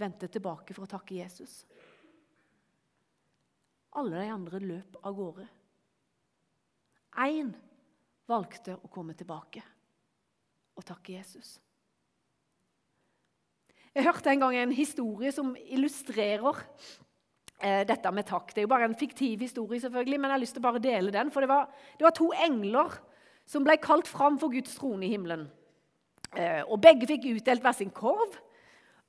vendte 0.00 0.28
tilbake 0.32 0.74
for 0.74 0.86
å 0.86 0.90
takke 0.90 1.18
Jesus. 1.18 1.62
Alle 3.98 4.22
de 4.22 4.30
andre 4.32 4.60
løp 4.62 4.96
av 5.04 5.16
gårde. 5.16 5.44
Én 7.20 7.52
valgte 8.28 8.78
å 8.80 8.88
komme 8.92 9.14
tilbake 9.18 9.60
og 10.72 10.86
takke 10.88 11.18
Jesus. 11.18 11.58
Jeg 13.92 14.06
hørte 14.06 14.32
en 14.32 14.40
gang 14.40 14.56
en 14.56 14.72
historie 14.72 15.28
som 15.36 15.52
illustrerer 15.60 16.62
eh, 17.60 17.82
dette 17.84 18.12
med 18.16 18.24
takk. 18.24 18.54
Det 18.54 18.62
er 18.62 18.64
jo 18.64 18.72
bare 18.72 18.88
en 18.88 18.96
fiktiv 18.96 19.44
historie, 19.44 19.82
selvfølgelig, 19.82 20.20
men 20.20 20.30
jeg 20.30 20.38
har 20.38 20.44
lyst 20.46 20.56
til 20.56 20.64
å 20.64 20.68
bare 20.70 20.80
dele 20.80 21.12
den. 21.12 21.32
For 21.34 21.44
det 21.44 21.50
var, 21.52 21.68
det 21.98 22.06
var 22.06 22.16
to 22.16 22.30
engler 22.46 22.96
som 23.44 23.66
ble 23.66 23.76
kalt 23.82 24.08
fram 24.08 24.38
for 24.40 24.54
Guds 24.54 24.78
trone 24.78 25.04
i 25.04 25.12
himmelen. 25.12 25.44
Eh, 26.32 26.62
og 26.64 26.80
Begge 26.80 27.06
fikk 27.10 27.28
utdelt 27.34 27.62
hver 27.64 27.76
sin 27.76 27.92
korv. 27.92 28.38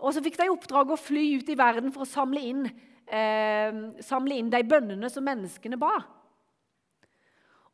Og 0.04 0.12
så 0.14 0.24
fikk 0.24 0.36
de 0.40 0.50
i 0.50 0.52
oppdrag 0.52 0.92
å 0.92 1.00
fly 1.00 1.24
ut 1.40 1.50
i 1.50 1.58
verden 1.58 1.94
for 1.96 2.04
å 2.04 2.10
samle 2.10 2.42
inn, 2.44 2.66
eh, 3.08 3.72
samle 4.04 4.36
inn 4.36 4.50
de 4.50 4.64
bønnene 4.64 5.10
som 5.10 5.24
menneskene 5.24 5.80
ba. 5.80 5.94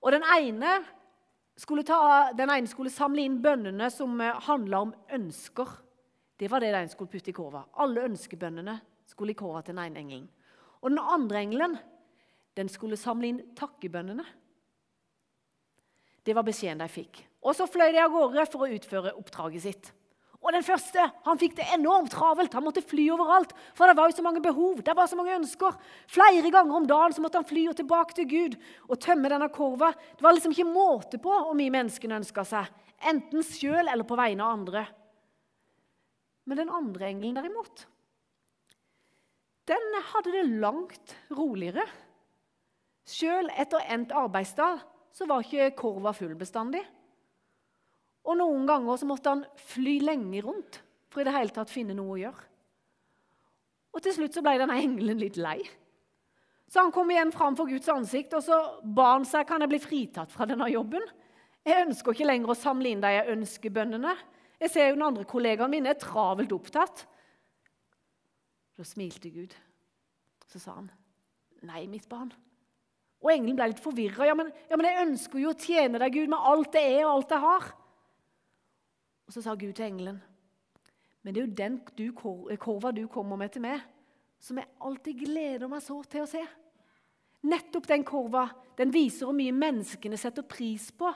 Og 0.02 0.12
den 0.12 0.24
ene 0.24 0.84
ta, 1.86 2.32
den 2.34 2.50
ene 2.50 2.68
skulle 2.68 2.90
samle 2.90 3.22
inn 3.22 3.42
bønnene 3.42 3.90
som 3.92 4.20
eh, 4.22 4.40
handla 4.48 4.82
om 4.82 4.94
ønsker. 5.12 5.68
Det 6.38 6.50
var 6.50 6.60
det 6.60 6.72
de 6.72 6.88
skulle 6.88 7.10
putte 7.10 7.30
i 7.30 7.34
korva. 7.34 7.66
Alle 7.74 8.06
ønskebønnene 8.08 8.80
skulle 9.06 9.32
i 9.32 9.40
korva 9.40 9.62
til 9.62 9.76
den 9.76 9.84
ene 9.84 10.00
engelen. 10.00 10.30
Og 10.82 10.92
den 10.92 11.00
andre 11.00 11.42
engelen 11.42 11.78
den 12.56 12.70
skulle 12.70 12.98
samle 12.98 13.28
inn 13.28 13.42
takkebønnene. 13.56 14.24
Det 16.24 16.36
var 16.36 16.44
beskjeden 16.44 16.80
de 16.80 16.88
fikk. 16.88 17.29
Og 17.40 17.56
så 17.56 17.68
fløy 17.70 17.94
de 17.94 18.02
av 18.04 18.12
gårde 18.12 18.46
for 18.52 18.66
å 18.66 18.74
utføre 18.76 19.16
oppdraget 19.20 19.64
sitt. 19.64 19.92
Og 20.40 20.54
den 20.56 20.64
første 20.64 21.04
han 21.26 21.40
fikk 21.40 21.58
det 21.58 21.68
enormt 21.76 22.14
travelt. 22.14 22.54
Han 22.56 22.64
måtte 22.64 22.84
fly 22.86 23.10
overalt. 23.12 23.52
For 23.76 23.92
det 23.92 23.98
var 24.00 24.08
jo 24.08 24.16
så 24.16 24.24
mange 24.24 24.44
behov. 24.44 24.82
det 24.84 24.96
var 24.96 25.08
så 25.12 25.18
mange 25.20 25.36
ønsker. 25.36 25.76
Flere 26.08 26.52
ganger 26.52 26.76
om 26.76 26.88
dagen 26.88 27.16
så 27.16 27.24
måtte 27.24 27.42
han 27.42 27.48
fly 27.48 27.66
tilbake 27.76 28.16
til 28.16 28.30
Gud 28.30 28.56
og 28.88 29.00
tømme 29.04 29.32
denne 29.32 29.50
korva. 29.52 29.92
Det 29.92 30.24
var 30.24 30.36
liksom 30.36 30.56
ikke 30.56 30.72
måte 30.72 31.20
på 31.20 31.34
hvor 31.34 31.56
mye 31.60 31.74
menneskene 31.76 32.22
ønska 32.22 32.46
seg. 32.48 32.72
Enten 33.12 33.44
sjøl 33.44 33.88
eller 33.88 34.08
på 34.08 34.20
vegne 34.20 34.46
av 34.46 34.56
andre. 34.56 34.86
Men 36.48 36.64
den 36.64 36.72
andre 36.74 37.12
engelen, 37.12 37.36
derimot, 37.38 37.84
den 39.70 40.00
hadde 40.14 40.32
det 40.34 40.48
langt 40.64 41.14
roligere. 41.36 41.84
Sjøl 43.06 43.52
etter 43.60 43.84
endt 43.92 44.16
arbeidsdag 44.16 44.80
så 45.14 45.28
var 45.30 45.44
ikke 45.46 45.76
korva 45.78 46.14
full 46.16 46.34
bestandig. 46.40 46.82
Og 48.28 48.38
noen 48.38 48.66
ganger 48.68 49.00
så 49.00 49.08
måtte 49.10 49.32
han 49.32 49.46
fly 49.72 50.00
lenge 50.04 50.44
rundt 50.46 50.82
for 51.10 51.22
i 51.22 51.28
det 51.28 51.34
hele 51.34 51.54
tatt 51.56 51.72
finne 51.74 51.96
noe 51.98 52.16
å 52.16 52.20
gjøre. 52.20 52.48
Og 53.96 54.04
til 54.06 54.16
slutt 54.16 54.36
så 54.38 54.44
ble 54.46 54.58
denne 54.60 54.78
engelen 54.78 55.22
litt 55.22 55.40
lei. 55.42 55.60
Så 56.70 56.84
han 56.84 56.94
kom 56.94 57.10
igjen 57.10 57.32
fram 57.34 57.56
for 57.58 57.70
Guds 57.70 57.90
ansikt 57.90 58.36
og 58.38 58.44
så 58.46 58.60
ba 58.84 59.16
han 59.16 59.26
seg 59.26 59.48
kan 59.50 59.64
jeg 59.66 59.72
bli 59.72 59.80
fritatt 59.82 60.34
fra 60.34 60.46
denne 60.50 60.68
jobben. 60.70 61.06
Jeg 61.66 61.88
ønsker 61.88 62.14
ikke 62.14 62.28
lenger 62.30 62.54
å 62.54 62.58
samle 62.58 62.92
inn 62.92 63.02
de 63.02 63.16
ønskebønnene. 63.34 64.14
Jeg 64.62 64.74
ser 64.74 64.90
jo 64.90 65.00
den 65.00 65.08
andre 65.08 65.26
kollegaen 65.28 65.72
mine 65.74 65.94
er 65.94 66.00
travelt 66.00 66.54
opptatt. 66.54 67.08
Da 68.78 68.86
smilte 68.86 69.32
Gud. 69.34 69.56
Så 70.50 70.60
sa 70.60 70.78
han, 70.78 70.92
'Nei, 71.62 71.88
mitt 71.88 72.08
barn.' 72.10 72.34
Og 73.20 73.32
engelen 73.34 73.58
ble 73.58 73.68
litt 73.74 73.84
forvirra. 73.84 74.26
Ja, 74.26 74.36
ja, 74.70 74.78
men 74.78 74.88
jeg 74.88 75.08
ønsker 75.08 75.40
jo 75.40 75.52
å 75.52 75.58
tjene 75.60 76.00
deg, 76.00 76.14
Gud, 76.14 76.30
med 76.32 76.40
alt 76.40 76.72
det 76.72 76.84
er 76.86 77.04
og 77.04 77.18
alt 77.18 77.34
jeg 77.36 77.44
har. 77.44 77.66
Og 79.30 79.36
så 79.36 79.44
sa 79.46 79.54
Gud 79.54 79.76
til 79.78 79.86
engelen, 79.86 80.22
'Men 81.22 81.36
det 81.36 81.42
er 81.42 81.48
jo 81.48 81.56
den 81.56 81.78
du, 81.98 82.12
korva 82.58 82.92
du 82.92 83.08
kommer 83.08 83.36
med 83.36 83.52
til 83.52 83.62
meg, 83.62 83.82
som 84.40 84.58
jeg 84.58 84.68
alltid 84.82 85.20
gleder 85.20 85.68
meg 85.68 85.82
så 85.82 86.02
til 86.04 86.22
å 86.22 86.26
se.' 86.26 86.48
Nettopp 87.44 87.88
den 87.88 88.04
korva 88.04 88.50
den 88.76 88.92
viser 88.92 89.26
hvor 89.26 89.36
mye 89.36 89.52
menneskene 89.52 90.18
setter 90.18 90.42
pris 90.42 90.92
på 90.92 91.14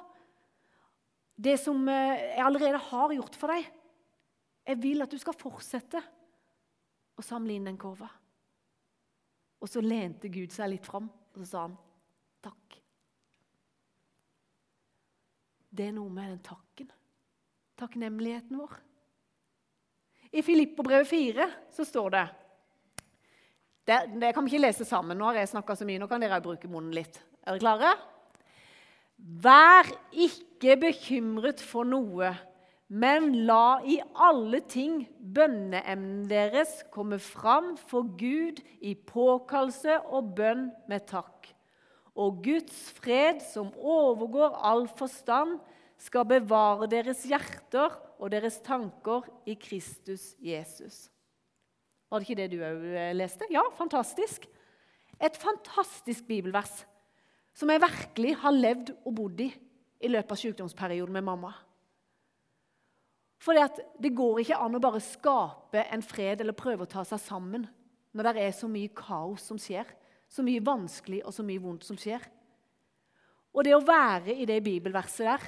det 1.35 1.57
som 1.59 1.89
eh, 1.89 2.37
jeg 2.37 2.45
allerede 2.45 2.77
har 2.77 3.13
gjort 3.13 3.35
for 3.35 3.47
deg. 3.47 3.65
Jeg 4.67 4.83
vil 4.83 5.01
at 5.01 5.11
du 5.11 5.17
skal 5.17 5.33
fortsette 5.33 6.01
å 7.17 7.21
samle 7.25 7.53
inn 7.53 7.65
den 7.65 7.77
korva. 7.77 8.07
Og 9.59 9.69
så 9.69 9.81
lente 9.81 10.29
Gud 10.29 10.53
seg 10.53 10.69
litt 10.69 10.85
fram, 10.85 11.09
og 11.09 11.39
så 11.41 11.49
sa 11.49 11.65
han 11.65 11.75
takk. 12.43 12.79
Det 15.73 15.87
er 15.89 15.95
noe 15.97 16.13
med 16.13 16.29
den 16.29 16.43
takken. 16.45 16.91
Takknemligheten 17.79 18.57
vår. 18.57 18.77
I 20.33 20.41
Filippobrevet 20.45 21.09
4 21.09 21.49
så 21.73 21.85
står 21.85 22.15
det 22.15 22.23
det, 23.83 23.97
det 24.21 24.31
kan 24.33 24.45
vi 24.45 24.53
ikke 24.53 24.63
lese 24.63 24.85
sammen. 24.87 25.17
Nå 25.19 25.27
har 25.27 25.41
jeg 25.41 25.51
snakka 25.51 25.75
så 25.75 25.85
mye. 25.87 25.99
Nå 25.99 26.07
kan 26.07 26.23
dere 26.23 26.39
bruke 26.43 26.69
munnen 26.71 26.93
litt. 26.95 27.19
Er 27.43 27.57
dere 27.57 27.63
klare? 27.63 27.91
Vær 29.43 29.89
ikke 30.11 30.77
bekymret 30.79 31.61
for 31.63 31.87
noe, 31.87 32.31
men 32.87 33.29
la 33.47 33.81
i 33.87 33.97
alle 34.19 34.61
ting 34.71 35.03
bønneemnen 35.19 36.25
deres 36.31 36.81
komme 36.93 37.19
fram 37.23 37.73
for 37.89 38.07
Gud 38.19 38.59
i 38.79 38.95
påkallelse 38.95 39.99
og 40.11 40.33
bønn 40.37 40.69
med 40.91 41.07
takk. 41.11 41.51
Og 42.13 42.43
Guds 42.45 42.91
fred, 42.99 43.41
som 43.43 43.71
overgår 43.73 44.59
all 44.63 44.85
forstand, 44.99 45.57
skal 46.03 46.27
bevare 46.27 46.89
deres 46.91 47.23
hjerter 47.27 47.93
og 48.19 48.31
deres 48.33 48.59
tanker 48.63 49.27
i 49.47 49.55
Kristus 49.59 50.33
Jesus. 50.43 51.07
Var 52.11 52.19
det 52.19 52.27
ikke 52.27 52.41
det 52.41 52.49
du 52.51 52.59
òg 52.61 52.83
eh, 52.91 53.13
leste? 53.15 53.47
Ja, 53.51 53.63
fantastisk. 53.77 54.45
Et 55.23 55.37
fantastisk 55.39 56.27
bibelvers 56.27 56.83
som 57.55 57.69
jeg 57.69 57.81
virkelig 57.83 58.33
har 58.41 58.55
levd 58.55 58.91
og 59.05 59.15
bodd 59.15 59.45
i 59.45 59.51
i 60.03 60.09
løpet 60.11 60.35
av 60.35 60.39
sykdomsperioden 60.41 61.15
med 61.15 61.23
mamma. 61.23 61.53
For 63.39 63.55
det 63.55 64.11
går 64.15 64.41
ikke 64.43 64.59
an 64.59 64.75
å 64.75 64.81
bare 64.83 64.99
skape 65.03 65.83
en 65.91 66.03
fred 66.03 66.43
eller 66.43 66.55
prøve 66.55 66.85
å 66.85 66.91
ta 66.91 67.05
seg 67.07 67.21
sammen 67.23 67.65
når 68.13 68.29
det 68.29 68.43
er 68.43 68.53
så 68.55 68.67
mye 68.71 68.91
kaos 68.95 69.47
som 69.47 69.59
skjer, 69.59 69.87
så 70.27 70.43
mye 70.45 70.63
vanskelig 70.63 71.21
og 71.23 71.35
så 71.35 71.45
mye 71.45 71.61
vondt 71.63 71.87
som 71.87 71.99
skjer. 71.99 72.23
Og 73.53 73.65
det 73.65 73.75
å 73.77 73.83
være 73.85 74.35
i 74.35 74.47
det 74.49 74.59
bibelverset 74.65 75.27
der 75.27 75.47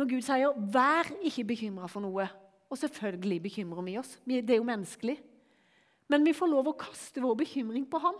Når 0.00 0.08
Gud 0.08 0.24
sier 0.24 0.54
'vær 0.56 1.10
ikke 1.20 1.44
bekymra 1.44 1.86
for 1.86 2.00
noe' 2.00 2.30
Og 2.70 2.78
selvfølgelig 2.78 3.42
bekymrer 3.42 3.82
vi 3.84 3.98
oss. 3.98 4.18
Det 4.24 4.50
er 4.50 4.56
jo 4.56 4.64
menneskelig. 4.64 5.18
Men 6.08 6.24
vi 6.24 6.32
får 6.32 6.48
lov 6.48 6.68
å 6.70 6.78
kaste 6.78 7.20
vår 7.20 7.34
bekymring 7.36 7.84
på 7.90 7.98
Han. 8.00 8.14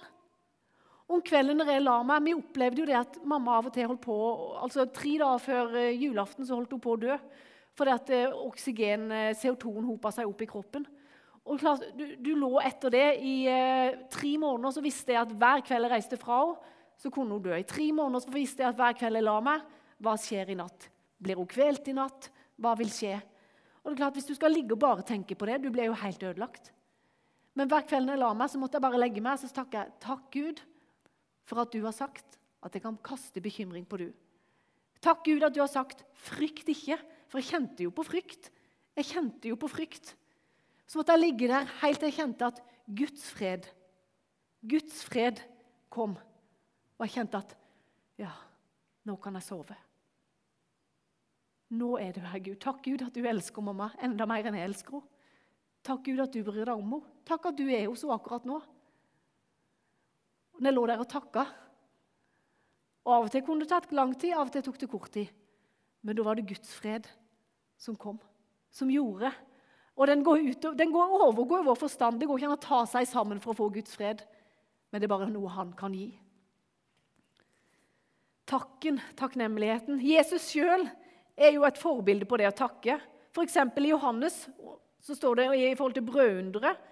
Om 1.09 1.23
kvelden 1.23 1.57
når 1.57 1.71
jeg 1.73 1.83
la 1.83 2.03
meg, 2.03 2.23
Vi 2.23 2.35
opplevde 2.35 2.81
jo 2.81 2.87
det 2.87 2.97
at 2.97 3.25
mamma 3.25 3.57
av 3.57 3.67
og 3.67 3.73
til 3.73 3.87
holdt 3.87 4.03
på 4.03 4.17
altså 4.63 4.93
Tre 4.93 5.19
dager 5.19 5.39
før 5.39 5.75
eh, 5.77 5.97
julaften 5.97 6.47
så 6.47 6.55
holdt 6.55 6.73
hun 6.73 6.81
på 6.81 6.93
å 6.93 7.01
dø 7.01 7.17
fordi 7.75 7.91
at 7.91 8.11
eh, 8.11 8.29
oksygen, 8.29 9.11
eh, 9.11 9.35
CO2-en 9.35 9.87
hopa 9.89 10.11
seg 10.13 10.27
opp 10.29 10.43
i 10.43 10.47
kroppen. 10.47 10.85
Og 11.47 11.59
klart, 11.59 11.81
du, 11.97 12.05
du, 12.19 12.35
lå 12.37 12.61
etter 12.61 12.91
det 12.91 13.17
i 13.25 13.47
eh, 13.49 13.97
tre 14.11 14.37
måneder, 14.37 14.75
så 14.75 14.83
visste 14.85 15.15
jeg 15.15 15.23
at 15.23 15.33
hver 15.33 15.63
kveld 15.65 15.87
jeg 15.87 15.93
reiste 15.95 16.19
fra 16.21 16.43
henne, 16.43 16.59
så 16.99 17.09
kunne 17.09 17.33
hun 17.33 17.43
dø. 17.43 17.55
I 17.57 17.65
tre 17.65 17.93
måneder 17.93 18.21
så 18.21 18.35
visste 18.35 18.61
jeg 18.61 18.69
at 18.69 18.77
hver 18.77 18.99
kveld 18.99 19.17
jeg 19.17 19.25
la 19.25 19.39
meg, 19.41 19.63
hva 19.97 20.19
skjer 20.21 20.53
i 20.53 20.59
natt? 20.59 20.90
Blir 21.21 21.39
hun 21.41 21.49
kvelt 21.51 21.89
i 21.89 21.97
natt? 21.97 22.31
Hva 22.61 22.75
vil 22.79 22.91
skje? 22.93 23.15
Og 23.81 23.91
det 23.91 23.97
er 23.97 24.03
klart, 24.05 24.15
Hvis 24.15 24.29
du 24.29 24.35
skal 24.35 24.53
ligge 24.53 24.77
og 24.77 24.83
bare 24.83 25.03
tenke 25.07 25.37
på 25.37 25.47
det, 25.47 25.63
du 25.63 25.71
blir 25.71 25.89
jo 25.89 25.97
helt 25.97 26.23
ødelagt. 26.23 26.73
Men 27.55 27.69
hver 27.69 27.87
kveld 27.87 28.07
når 28.07 28.15
jeg 28.15 28.23
la 28.23 28.33
meg, 28.35 28.51
så 28.51 28.59
måtte 28.59 28.79
jeg 28.79 28.85
bare 28.85 29.01
legge 29.01 29.23
meg 29.25 29.39
så 29.41 29.49
takke 29.53 29.79
jeg 29.79 29.93
takk 30.01 30.27
Gud 30.33 30.61
for 31.49 31.61
at 31.61 31.73
du 31.73 31.83
har 31.83 31.93
sagt 31.93 32.39
at 32.63 32.75
jeg 32.77 32.85
kan 32.85 32.99
kaste 33.03 33.41
bekymring 33.43 33.87
på 33.89 33.99
du. 33.99 34.09
Takk, 35.01 35.25
Gud, 35.25 35.43
at 35.43 35.55
du 35.55 35.61
har 35.61 35.69
sagt 35.69 36.05
'frykt 36.13 36.69
ikke', 36.69 37.01
for 37.29 37.41
jeg 37.41 37.49
kjente 37.49 37.83
jo 37.83 37.91
på 37.91 38.05
frykt. 38.05 38.51
Jeg 38.97 39.05
kjente 39.05 39.49
jo 39.49 39.57
på 39.57 39.69
frykt. 39.69 40.15
Så 40.87 40.99
måtte 40.99 41.13
jeg 41.13 41.21
ligge 41.21 41.49
der 41.49 41.65
helt 41.81 41.99
til 41.99 42.11
jeg 42.11 42.19
kjente 42.19 42.47
at 42.47 42.61
Guds 42.87 43.31
fred, 43.31 43.67
Guds 44.63 45.05
fred 45.05 45.41
kom. 45.89 46.19
Og 46.99 47.07
jeg 47.07 47.15
kjente 47.15 47.39
at 47.39 47.57
ja, 48.19 48.33
nå 49.05 49.17
kan 49.17 49.35
jeg 49.35 49.43
sove. 49.43 49.77
Nå 51.71 51.95
er 52.03 52.13
du 52.17 52.21
her, 52.25 52.43
Gud. 52.43 52.59
Takk, 52.63 52.83
Gud, 52.83 53.03
at 53.07 53.15
du 53.15 53.27
elsker 53.27 53.63
mamma 53.63 53.93
enda 54.03 54.27
mer 54.27 54.47
enn 54.47 54.59
jeg 54.59 54.73
elsker 54.73 54.99
henne. 54.99 55.17
Takk, 55.87 56.03
Gud, 56.05 56.21
at 56.21 56.35
du 56.35 56.43
bryr 56.45 56.67
deg 56.67 56.75
om 56.75 56.97
henne. 56.97 57.17
Takk 57.29 57.51
at 57.53 57.59
du 57.59 57.67
er 57.69 57.87
hos 57.87 58.03
henne 58.05 58.19
akkurat 58.19 58.47
nå 58.49 58.61
når 60.61 60.69
jeg 60.69 60.77
lå 60.77 60.87
der 60.91 61.01
og 61.01 61.09
takka. 61.09 61.45
Og 63.07 63.13
Av 63.15 63.27
og 63.27 63.31
til 63.33 63.45
kunne 63.47 63.65
det 63.65 63.71
tatt 63.71 63.95
lang 63.97 64.13
tid, 64.13 64.35
av 64.37 64.51
og 64.51 64.53
til 64.53 64.65
tok 64.67 64.81
det 64.83 64.89
kort 64.93 65.13
tid. 65.15 65.31
Men 66.05 66.17
da 66.17 66.25
var 66.27 66.37
det 66.37 66.49
Guds 66.51 66.75
fred 66.77 67.09
som 67.81 67.97
kom, 67.97 68.19
som 68.73 68.91
gjorde. 68.93 69.31
Og 69.97 70.09
den 70.09 70.25
går, 70.25 70.45
ut, 70.51 70.67
den 70.77 70.93
går 70.93 71.15
overgår 71.29 71.65
vår 71.65 71.79
forstand. 71.81 72.21
Det 72.21 72.29
går 72.29 72.41
ikke 72.41 72.51
an 72.51 72.59
å 72.59 72.61
ta 72.61 72.83
seg 72.89 73.09
sammen 73.09 73.41
for 73.41 73.53
å 73.53 73.59
få 73.59 73.71
Guds 73.73 73.97
fred. 73.97 74.21
Men 74.93 75.01
det 75.01 75.09
er 75.09 75.15
bare 75.15 75.31
noe 75.33 75.53
han 75.53 75.73
kan 75.77 75.97
gi. 75.97 76.11
Takken, 78.51 79.01
takknemligheten. 79.17 80.01
Jesus 80.05 80.49
sjøl 80.53 80.85
er 81.41 81.57
jo 81.57 81.65
et 81.67 81.81
forbilde 81.81 82.29
på 82.29 82.39
det 82.41 82.51
å 82.51 82.57
takke. 82.57 82.99
F.eks. 83.33 83.57
i 83.57 83.91
Johannes 83.93 84.43
så 85.01 85.17
står 85.17 85.41
det 85.41 85.47
i 85.57 85.75
forhold 85.75 85.97
til 85.97 86.07
brødunderet. 86.07 86.89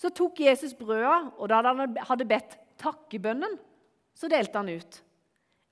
Så 0.00 0.10
tok 0.10 0.40
Jesus 0.40 0.72
brøda, 0.74 1.32
og 1.36 1.50
da 1.52 1.60
han 1.62 1.96
hadde 2.08 2.26
bedt 2.26 2.56
takkebønnen, 2.80 3.58
så 4.16 4.30
delte 4.30 4.58
han 4.58 4.72
ut. 4.72 5.02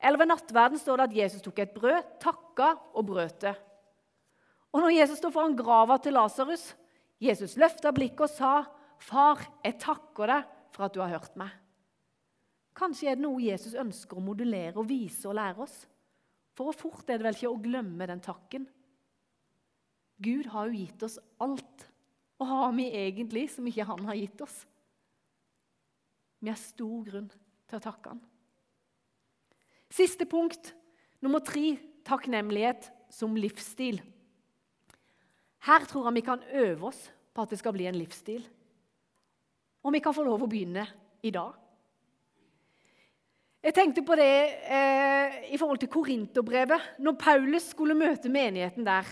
Eller 0.01 0.21
ved 0.21 0.31
nattverden 0.31 0.81
står 0.81 1.01
det 1.01 1.09
at 1.09 1.17
Jesus 1.17 1.43
tok 1.45 1.59
et 1.61 1.73
brød, 1.75 2.13
takka 2.23 2.75
og 2.95 3.09
brøt 3.09 3.41
det. 3.43 3.55
Og 4.71 4.85
når 4.85 4.95
Jesus 4.95 5.19
står 5.19 5.35
foran 5.35 5.57
grava 5.59 5.99
til 5.99 6.15
Lasarus, 6.15 6.71
Jesus 7.21 7.57
løfta 7.61 7.93
blikket 7.93 8.29
og 8.29 8.31
sa, 8.31 8.53
'Far, 9.01 9.41
jeg 9.65 9.81
takker 9.81 10.27
deg 10.27 10.45
for 10.73 10.85
at 10.85 10.95
du 10.95 11.01
har 11.01 11.09
hørt 11.09 11.37
meg.' 11.37 11.57
Kanskje 12.77 13.11
er 13.11 13.17
det 13.17 13.25
noe 13.25 13.43
Jesus 13.43 13.75
ønsker 13.75 14.17
å 14.17 14.25
modulere 14.25 14.79
og 14.79 14.89
vise 14.89 15.29
og 15.29 15.35
lære 15.35 15.65
oss. 15.65 15.87
For 16.57 16.69
hvor 16.69 16.77
fort 16.77 17.11
er 17.11 17.21
det 17.21 17.29
vel 17.29 17.39
ikke 17.39 17.53
å 17.53 17.63
glemme 17.63 18.09
den 18.11 18.23
takken? 18.25 18.67
Gud 20.21 20.51
har 20.53 20.69
jo 20.69 20.83
gitt 20.83 21.05
oss 21.07 21.17
alt. 21.41 21.87
Og 22.41 22.49
har 22.49 22.73
vi 22.77 22.89
egentlig 22.97 23.47
som 23.53 23.67
ikke 23.69 23.87
han 23.89 24.05
har 24.09 24.19
gitt 24.19 24.43
oss? 24.45 24.57
Vi 26.41 26.49
har 26.49 26.61
stor 26.61 27.05
grunn 27.05 27.29
til 27.69 27.79
å 27.79 27.85
takke 27.85 28.15
han. 28.15 28.23
Siste 29.91 30.25
punkt, 30.29 30.73
nummer 31.21 31.43
tre 31.45 31.75
takknemlighet 32.07 32.89
som 33.13 33.37
livsstil. 33.37 34.01
Her 35.67 35.85
tror 35.89 36.09
jeg 36.09 36.17
vi 36.17 36.25
kan 36.25 36.45
øve 36.63 36.89
oss 36.89 37.01
på 37.35 37.45
at 37.45 37.53
det 37.53 37.59
skal 37.61 37.75
bli 37.77 37.89
en 37.91 37.99
livsstil. 37.99 38.45
Og 39.85 39.93
vi 39.93 40.01
kan 40.05 40.17
få 40.17 40.25
lov 40.25 40.45
å 40.45 40.49
begynne 40.49 40.87
i 41.25 41.33
dag. 41.35 41.57
Jeg 43.61 43.77
tenkte 43.77 44.01
på 44.07 44.17
det 44.17 44.33
eh, 44.73 45.35
i 45.53 45.59
forhold 45.61 45.83
til 45.83 45.91
Korinterbrevet. 45.93 46.95
Når 47.05 47.19
Paulus 47.21 47.67
skulle 47.75 47.97
møte 47.99 48.33
menigheten 48.33 48.87
der, 48.87 49.09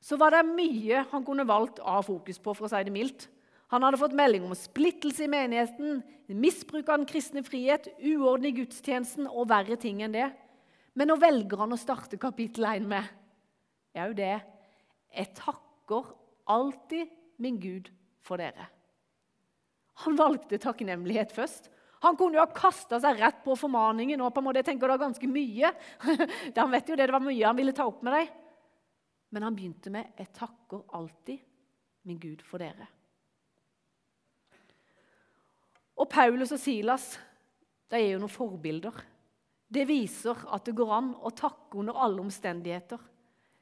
så 0.00 0.16
var 0.20 0.30
det 0.32 0.44
mye 0.46 1.02
han 1.10 1.24
kunne 1.26 1.46
valgt 1.48 1.82
å 1.82 1.96
ha 1.98 2.02
fokus 2.06 2.38
på, 2.38 2.54
for 2.54 2.68
å 2.68 2.70
si 2.70 2.84
det 2.86 2.94
mildt. 2.94 3.26
Han 3.74 3.82
hadde 3.86 3.98
fått 4.00 4.14
melding 4.18 4.46
om 4.46 4.54
splittelse 4.54 5.26
i 5.26 5.30
menigheten, 5.30 6.00
misbruk 6.30 6.88
av 6.88 7.00
den 7.00 7.08
kristne 7.10 7.42
frihet, 7.46 7.88
uorden 7.98 8.46
i 8.46 8.54
gudstjenesten 8.54 9.26
og 9.30 9.48
verre 9.50 9.78
ting 9.78 10.02
enn 10.06 10.14
det. 10.14 10.28
Men 10.94 11.10
nå 11.10 11.18
velger 11.22 11.62
han 11.62 11.74
å 11.74 11.78
starte 11.78 12.18
kapittel 12.18 12.66
1 12.70 12.86
med 12.90 13.10
er 13.94 14.10
jo 14.10 14.18
det 14.18 14.34
Jeg 15.10 15.34
takker 15.34 16.12
alltid 16.46 17.10
min 17.42 17.58
Gud 17.58 17.90
for 18.22 18.38
dere. 18.38 18.68
Han 20.06 20.18
valgte 20.18 20.60
takknemlighet 20.62 21.34
først. 21.34 21.66
Han 22.00 22.16
kunne 22.16 22.38
jo 22.38 22.44
ha 22.44 22.52
kasta 22.56 23.00
seg 23.02 23.18
rett 23.20 23.42
på 23.44 23.56
formaningen. 23.58 24.20
og 24.20 24.32
på 24.32 24.40
en 24.40 24.46
måte, 24.48 24.62
jeg 24.62 24.70
tenker 24.70 24.88
det 24.88 24.96
var 24.96 25.06
ganske 25.06 25.28
mye. 25.28 25.72
han 26.56 26.72
vet 26.72 26.88
jo 26.88 26.96
det, 26.96 27.06
det 27.06 27.16
var 27.16 27.24
mye 27.24 27.46
han 27.46 27.58
ville 27.58 27.76
ta 27.76 27.86
opp 27.88 28.00
med 28.06 28.16
deg. 28.16 28.30
Men 29.30 29.46
han 29.46 29.54
begynte 29.54 29.90
med 29.90 30.12
'Jeg 30.16 30.32
takker 30.34 30.82
alltid 30.96 31.38
min 32.02 32.18
Gud 32.18 32.42
for 32.42 32.58
dere'. 32.58 32.88
Og 36.00 36.08
Paulus 36.08 36.52
og 36.52 36.58
Silas 36.58 37.18
de 37.90 37.98
er 37.98 38.12
jo 38.14 38.20
noen 38.22 38.32
forbilder. 38.32 38.94
Det 39.70 39.86
viser 39.86 40.38
at 40.50 40.64
det 40.64 40.74
går 40.78 40.92
an 40.94 41.10
å 41.14 41.30
takke 41.30 41.78
under 41.78 41.98
alle 41.98 42.22
omstendigheter. 42.22 42.98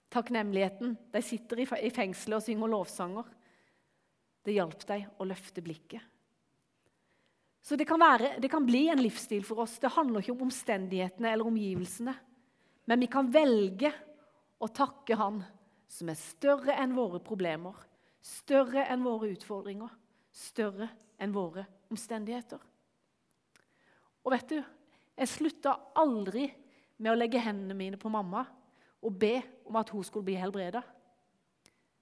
Takknemligheten. 0.09 0.96
De 1.12 1.22
sitter 1.24 1.64
i 1.64 1.90
fengselet 1.90 2.38
og 2.38 2.44
synger 2.44 2.72
lovsanger. 2.72 3.24
Det 4.44 4.55
hjalp 4.57 4.87
dem 4.88 5.05
å 5.18 5.27
løfte 5.29 5.64
blikket. 5.64 6.01
Så 7.62 7.77
det 7.77 7.85
kan, 7.88 8.01
være, 8.01 8.37
det 8.40 8.49
kan, 8.51 8.66
bli 8.66 8.87
en 8.88 9.03
livsstil 9.03 9.44
for 9.44 9.64
oss. 9.64 9.77
Det 9.83 9.90
handler 9.92 10.23
ikke 10.23 10.35
om 10.37 10.47
omstendighetene 10.47 11.33
eller 11.33 11.49
omgivelsene. 11.49 12.14
Men 12.88 13.03
vi 13.03 13.09
kan 13.12 13.29
velge 13.33 13.92
å 14.59 14.68
takke 14.73 15.18
Han 15.18 15.42
som 15.88 16.11
er 16.12 16.21
større 16.21 16.75
enn 16.77 16.94
våre 16.97 17.21
problemer, 17.25 17.77
større 18.21 18.85
enn 18.92 19.05
våre 19.05 19.31
utfordringer, 19.33 19.88
større 20.33 20.90
enn 21.21 21.33
våre 21.33 21.64
omstendigheter. 21.88 22.61
Og 24.25 24.35
vet 24.35 24.53
du, 24.53 24.59
jeg 25.16 25.33
slutta 25.33 25.73
aldri 25.97 26.47
med 26.99 27.12
å 27.12 27.16
legge 27.16 27.40
hendene 27.40 27.77
mine 27.79 28.01
på 28.01 28.12
mamma 28.12 28.44
og 29.01 29.14
be 29.16 29.38
om 29.68 29.79
at 29.81 29.90
hun 29.94 30.05
skulle 30.05 30.29
bli 30.29 30.37
helbreda. 30.38 30.83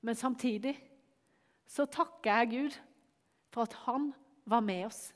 Men 0.02 0.18
samtidig 0.18 0.74
så 1.70 1.86
takker 1.90 2.42
jeg 2.42 2.52
Gud 2.54 2.80
for 3.54 3.66
at 3.66 3.76
han 3.86 4.10
var 4.46 4.64
med 4.64 4.88
oss 4.88 5.08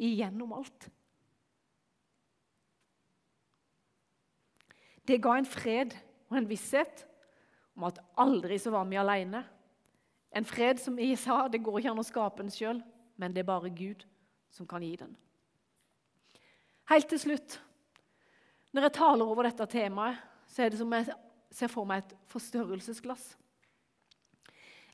igjennom 0.00 0.54
alt. 0.56 0.88
Det 5.06 5.18
ga 5.22 5.36
en 5.38 5.48
fred 5.48 5.96
og 6.30 6.38
en 6.38 6.48
visshet 6.48 7.04
om 7.76 7.88
at 7.88 7.98
aldri 8.20 8.58
så 8.60 8.72
var 8.74 8.86
vi 8.88 8.98
alene. 9.00 9.42
En 10.30 10.46
fred 10.46 10.78
som 10.78 10.98
jeg 11.00 11.18
sa, 11.18 11.42
det 11.48 11.62
går 11.64 11.80
ikke 11.80 11.94
an 11.94 12.02
å 12.02 12.06
skape 12.06 12.42
den 12.42 12.52
sjøl, 12.54 12.82
men 13.18 13.34
det 13.34 13.42
er 13.42 13.50
bare 13.50 13.72
Gud 13.74 14.04
som 14.52 14.68
kan 14.68 14.84
gi 14.84 14.94
den. 15.00 15.16
Helt 16.90 17.08
til 17.10 17.20
slutt, 17.22 17.58
når 18.74 18.86
jeg 18.86 18.96
taler 18.98 19.26
over 19.26 19.46
dette 19.46 19.66
temaet, 19.70 20.18
så 20.50 20.64
er 20.64 20.72
det 20.72 20.80
som 20.80 20.92
jeg 20.94 21.06
ser 21.54 21.70
for 21.70 21.86
meg 21.86 22.02
et 22.02 22.14
forstørrelsesglass. 22.30 23.32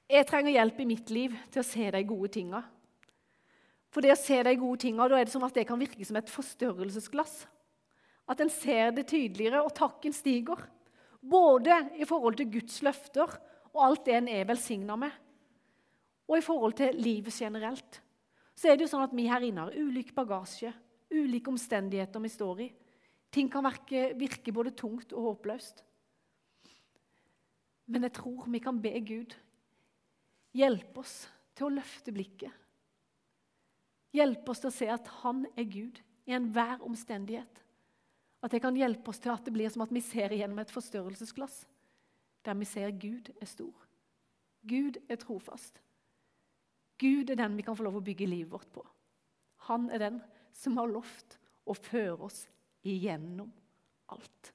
Jeg 0.07 0.27
trenger 0.29 0.55
hjelp 0.55 0.81
i 0.81 0.89
mitt 0.89 1.11
liv 1.11 1.35
til 1.53 1.63
å 1.63 1.67
se 1.67 1.89
de 1.93 2.03
gode 2.07 2.31
tinga. 2.37 2.63
For 3.93 4.05
det 4.05 4.13
å 4.13 4.19
se 4.19 4.39
de 4.45 4.55
gode 4.59 4.83
tinga, 4.83 5.07
da 5.09 5.19
er 5.19 5.29
det 5.29 5.33
som 5.33 5.45
at 5.47 5.55
det 5.57 5.67
kan 5.69 5.81
virke 5.81 6.05
som 6.05 6.19
et 6.19 6.33
forstørrelsesglass. 6.33 7.45
At 8.27 8.41
en 8.43 8.51
ser 8.51 8.91
det 8.97 9.07
tydeligere, 9.13 9.63
og 9.63 9.75
takken 9.77 10.15
stiger. 10.15 10.65
Både 11.23 11.79
i 11.99 12.07
forhold 12.09 12.39
til 12.39 12.51
Guds 12.59 12.81
løfter 12.87 13.39
og 13.77 13.85
alt 13.85 14.07
det 14.07 14.17
en 14.17 14.29
er 14.33 14.49
velsigna 14.49 14.97
med, 14.99 15.13
og 16.27 16.39
i 16.39 16.45
forhold 16.45 16.75
til 16.79 16.97
livet 16.97 17.35
generelt. 17.35 18.01
Så 18.57 18.71
er 18.71 18.77
det 18.77 18.87
jo 18.87 18.93
sånn 18.95 19.05
at 19.05 19.15
vi 19.15 19.27
her 19.29 19.45
inne 19.45 19.67
har 19.67 19.77
ulik 19.77 20.15
bagasje, 20.17 20.73
ulike 21.13 21.53
omstendigheter 21.53 22.23
vi 22.25 22.31
står 22.33 22.63
i. 22.65 22.69
Ting 23.31 23.51
kan 23.53 23.67
virke, 23.67 24.09
virke 24.17 24.55
både 24.55 24.73
tungt 24.79 25.13
og 25.13 25.31
håpløst. 25.31 25.83
Men 27.93 28.09
jeg 28.09 28.17
tror 28.17 28.49
vi 28.51 28.63
kan 28.65 28.81
be 28.83 28.95
Gud 29.07 29.37
hjelpe 30.57 31.03
oss 31.05 31.27
til 31.55 31.69
å 31.69 31.75
løfte 31.77 32.15
blikket 32.17 32.66
Hjelpe 34.17 34.53
oss 34.53 34.63
til 34.63 34.71
å 34.71 34.75
se 34.75 34.89
at 34.93 35.09
han 35.21 35.45
er 35.59 35.69
Gud 35.69 36.01
i 36.27 36.35
enhver 36.37 36.83
omstendighet. 36.87 37.63
At 38.45 38.55
det 38.55 38.63
kan 38.65 38.77
hjelpe 38.79 39.11
oss 39.13 39.21
til 39.23 39.33
at 39.35 39.45
det 39.45 39.55
blir 39.55 39.71
som 39.73 39.85
at 39.85 39.93
vi 39.93 40.03
ser 40.05 40.35
gjennom 40.35 40.61
et 40.63 40.73
forstørrelsesglass, 40.73 41.65
der 42.47 42.57
vi 42.57 42.69
ser 42.69 42.95
Gud 42.95 43.33
er 43.41 43.51
stor. 43.51 43.75
Gud 44.67 44.99
er 45.09 45.19
trofast. 45.21 45.81
Gud 46.99 47.31
er 47.31 47.39
den 47.39 47.57
vi 47.59 47.65
kan 47.67 47.77
få 47.77 47.85
lov 47.87 47.99
å 48.01 48.05
bygge 48.05 48.29
livet 48.29 48.53
vårt 48.53 48.71
på. 48.73 48.85
Han 49.69 49.91
er 49.91 50.01
den 50.01 50.21
som 50.57 50.79
har 50.79 50.89
lovt 50.91 51.39
å 51.67 51.75
føre 51.77 52.29
oss 52.29 52.45
igjennom 52.87 53.51
alt. 54.15 54.53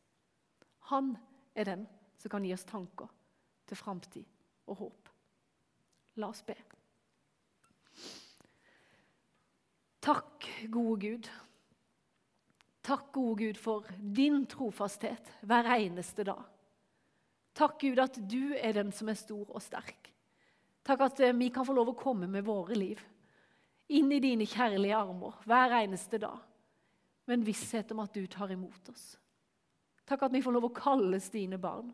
Han 0.92 1.14
er 1.56 1.68
den 1.68 1.88
som 2.18 2.32
kan 2.32 2.46
gi 2.46 2.54
oss 2.56 2.68
tanker 2.68 3.12
til 3.68 3.80
framtid 3.80 4.28
og 4.72 4.80
håp. 4.86 5.12
La 6.20 6.32
oss 6.32 6.44
be. 6.46 6.56
Takk, 10.02 10.48
gode 10.74 11.02
Gud. 11.02 11.28
Takk, 12.82 13.12
gode 13.14 13.44
Gud, 13.44 13.58
for 13.62 13.86
din 14.02 14.48
trofasthet 14.50 15.30
hver 15.46 15.70
eneste 15.76 16.26
dag. 16.26 16.42
Takk, 17.54 17.78
Gud, 17.84 18.02
at 18.02 18.18
du 18.26 18.56
er 18.58 18.74
den 18.74 18.90
som 18.96 19.12
er 19.12 19.20
stor 19.20 19.46
og 19.46 19.62
sterk. 19.62 20.10
Takk 20.82 21.06
at 21.06 21.22
eh, 21.22 21.36
vi 21.38 21.52
kan 21.54 21.68
få 21.68 21.76
lov 21.78 21.92
å 21.94 22.00
komme 22.00 22.26
med 22.32 22.48
våre 22.48 22.74
liv 22.74 23.04
inn 23.94 24.10
i 24.10 24.22
dine 24.24 24.48
kjærlige 24.50 24.98
armer 24.98 25.38
hver 25.46 25.76
eneste 25.84 26.18
dag 26.24 26.40
med 27.28 27.38
en 27.38 27.46
visshet 27.46 27.92
om 27.94 28.02
at 28.02 28.16
du 28.16 28.26
tar 28.26 28.50
imot 28.56 28.90
oss. 28.90 29.12
Takk 30.10 30.26
at 30.26 30.34
vi 30.34 30.42
får 30.42 30.56
lov 30.56 30.72
å 30.72 30.76
kalles 30.76 31.30
dine 31.30 31.62
barn. 31.62 31.92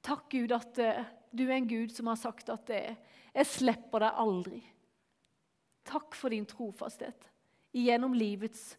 Takk, 0.00 0.30
Gud, 0.32 0.56
at 0.56 0.80
eh, 0.80 1.04
du 1.28 1.44
er 1.44 1.58
en 1.58 1.68
Gud 1.68 1.92
som 1.92 2.08
har 2.08 2.16
sagt 2.16 2.48
at 2.48 2.72
eh, 2.72 2.96
'jeg 3.34 3.46
slipper 3.52 4.00
deg 4.00 4.22
aldri'. 4.24 4.64
Takk 5.88 6.14
for 6.14 6.32
din 6.32 6.46
trofasthet. 6.46 7.28
Gjennom 7.72 8.14
livets 8.14 8.76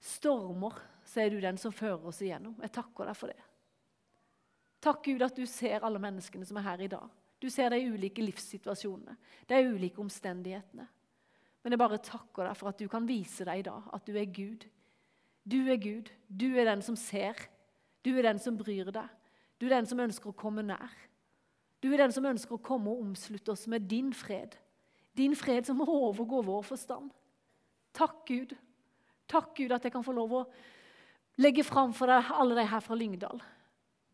stormer 0.00 0.76
så 1.04 1.24
er 1.24 1.32
du 1.32 1.40
den 1.42 1.58
som 1.60 1.74
fører 1.74 2.06
oss 2.08 2.20
igjennom. 2.22 2.56
Jeg 2.62 2.72
takker 2.74 3.10
deg 3.10 3.18
for 3.18 3.32
det. 3.32 3.40
Takk, 4.80 5.02
Gud, 5.04 5.22
at 5.22 5.36
du 5.36 5.44
ser 5.48 5.84
alle 5.84 6.00
menneskene 6.00 6.46
som 6.48 6.56
er 6.56 6.64
her 6.64 6.84
i 6.86 6.90
dag. 6.92 7.08
Du 7.40 7.48
ser 7.52 7.72
de 7.72 7.80
ulike 7.92 8.22
livssituasjonene, 8.24 9.16
de 9.48 9.60
ulike 9.68 10.00
omstendighetene. 10.00 10.86
Men 11.60 11.74
jeg 11.74 11.80
bare 11.80 12.00
takker 12.04 12.48
deg 12.48 12.56
for 12.56 12.70
at 12.70 12.80
du 12.80 12.86
kan 12.88 13.08
vise 13.08 13.44
deg 13.44 13.60
i 13.60 13.66
dag 13.66 13.88
at 13.92 14.06
du 14.06 14.16
er 14.16 14.28
Gud. 14.32 14.64
Du 15.44 15.58
er 15.68 15.80
Gud. 15.80 16.08
Du 16.28 16.48
er 16.54 16.68
den 16.68 16.82
som 16.84 16.96
ser. 16.96 17.36
Du 18.04 18.14
er 18.16 18.24
den 18.24 18.40
som 18.40 18.56
bryr 18.56 18.88
deg. 18.92 19.08
Du 19.60 19.66
er 19.68 19.76
den 19.76 19.88
som 19.88 20.00
ønsker 20.00 20.32
å 20.32 20.36
komme 20.36 20.64
nær. 20.64 20.92
Du 21.80 21.90
er 21.92 22.00
den 22.00 22.12
som 22.12 22.28
ønsker 22.28 22.56
å 22.56 22.64
komme 22.64 22.92
og 22.92 23.04
omslutte 23.04 23.52
oss 23.52 23.66
med 23.68 23.88
din 23.88 24.12
fred. 24.16 24.56
Din 25.20 25.36
fred 25.36 25.68
som 25.68 25.82
overgår 25.84 26.44
vår 26.46 26.64
forstand. 26.64 27.12
Takk, 27.92 28.22
Gud. 28.28 28.54
Takk, 29.28 29.52
Gud, 29.56 29.72
at 29.76 29.84
jeg 29.84 29.92
kan 29.92 30.04
få 30.04 30.14
lov 30.16 30.32
å 30.38 30.44
legge 31.40 31.64
fram 31.66 31.92
for 31.96 32.10
deg 32.10 32.30
alle 32.32 32.56
de 32.58 32.66
her 32.70 32.84
fra 32.84 32.96
Lyngdal. 32.96 33.42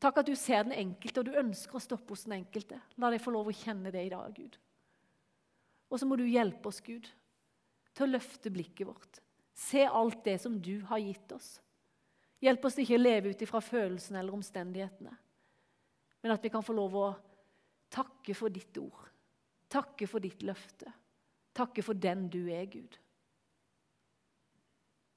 Takk 0.02 0.20
at 0.20 0.28
du 0.28 0.34
ser 0.36 0.66
den 0.66 0.76
enkelte, 0.76 1.22
og 1.22 1.28
du 1.28 1.38
ønsker 1.40 1.78
å 1.78 1.82
stoppe 1.82 2.12
hos 2.12 2.26
den 2.26 2.36
enkelte. 2.40 2.80
La 3.00 3.10
dem 3.12 3.22
få 3.22 3.32
lov 3.32 3.48
å 3.48 3.54
kjenne 3.56 3.92
det 3.94 4.02
i 4.04 4.12
dag, 4.12 4.34
Gud. 4.34 4.58
Og 5.88 6.00
så 6.00 6.08
må 6.08 6.18
du 6.18 6.26
hjelpe 6.26 6.68
oss, 6.68 6.82
Gud, 6.84 7.06
til 7.96 8.04
å 8.04 8.12
løfte 8.16 8.52
blikket 8.52 8.90
vårt. 8.90 9.22
Se 9.56 9.86
alt 9.86 10.20
det 10.26 10.36
som 10.42 10.58
du 10.60 10.82
har 10.90 11.00
gitt 11.00 11.32
oss. 11.32 11.54
Hjelp 12.44 12.66
oss 12.68 12.76
ikke 12.82 12.98
å 12.98 13.00
leve 13.00 13.32
ut 13.32 13.42
ifra 13.46 13.62
følelsene 13.64 14.20
eller 14.20 14.36
omstendighetene, 14.36 15.14
men 16.20 16.34
at 16.34 16.42
vi 16.44 16.50
kan 16.52 16.64
få 16.64 16.74
lov 16.76 16.96
å 17.00 17.06
takke 17.92 18.34
for 18.36 18.52
ditt 18.52 18.76
ord. 18.82 19.06
Takke 19.70 20.06
for 20.06 20.22
ditt 20.22 20.42
løfte. 20.46 20.92
Takke 21.56 21.82
for 21.82 21.98
den 21.98 22.28
du 22.28 22.46
er, 22.52 22.66
Gud. 22.70 22.98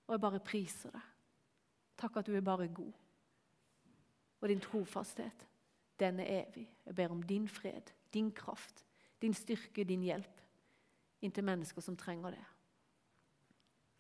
Og 0.08 0.16
jeg 0.16 0.22
bare 0.24 0.42
priser 0.42 0.94
deg. 0.96 1.06
Takk 2.00 2.18
at 2.18 2.28
du 2.28 2.36
er 2.36 2.42
bare 2.46 2.68
god. 2.68 2.94
Og 4.40 4.50
din 4.50 4.62
trofasthet, 4.64 5.48
den 6.00 6.20
er 6.24 6.46
evig. 6.48 6.70
Jeg 6.86 6.96
ber 6.96 7.12
om 7.12 7.24
din 7.24 7.48
fred, 7.48 7.92
din 8.14 8.32
kraft, 8.32 8.86
din 9.22 9.34
styrke, 9.34 9.84
din 9.84 10.04
hjelp 10.08 10.40
inntil 11.22 11.44
mennesker 11.44 11.82
som 11.82 11.98
trenger 11.98 12.32
det. 12.32 12.46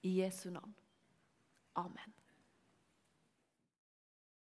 I 0.03 0.21
Jesu 0.21 0.49
navn. 0.49 0.75
Amen. 1.75 2.13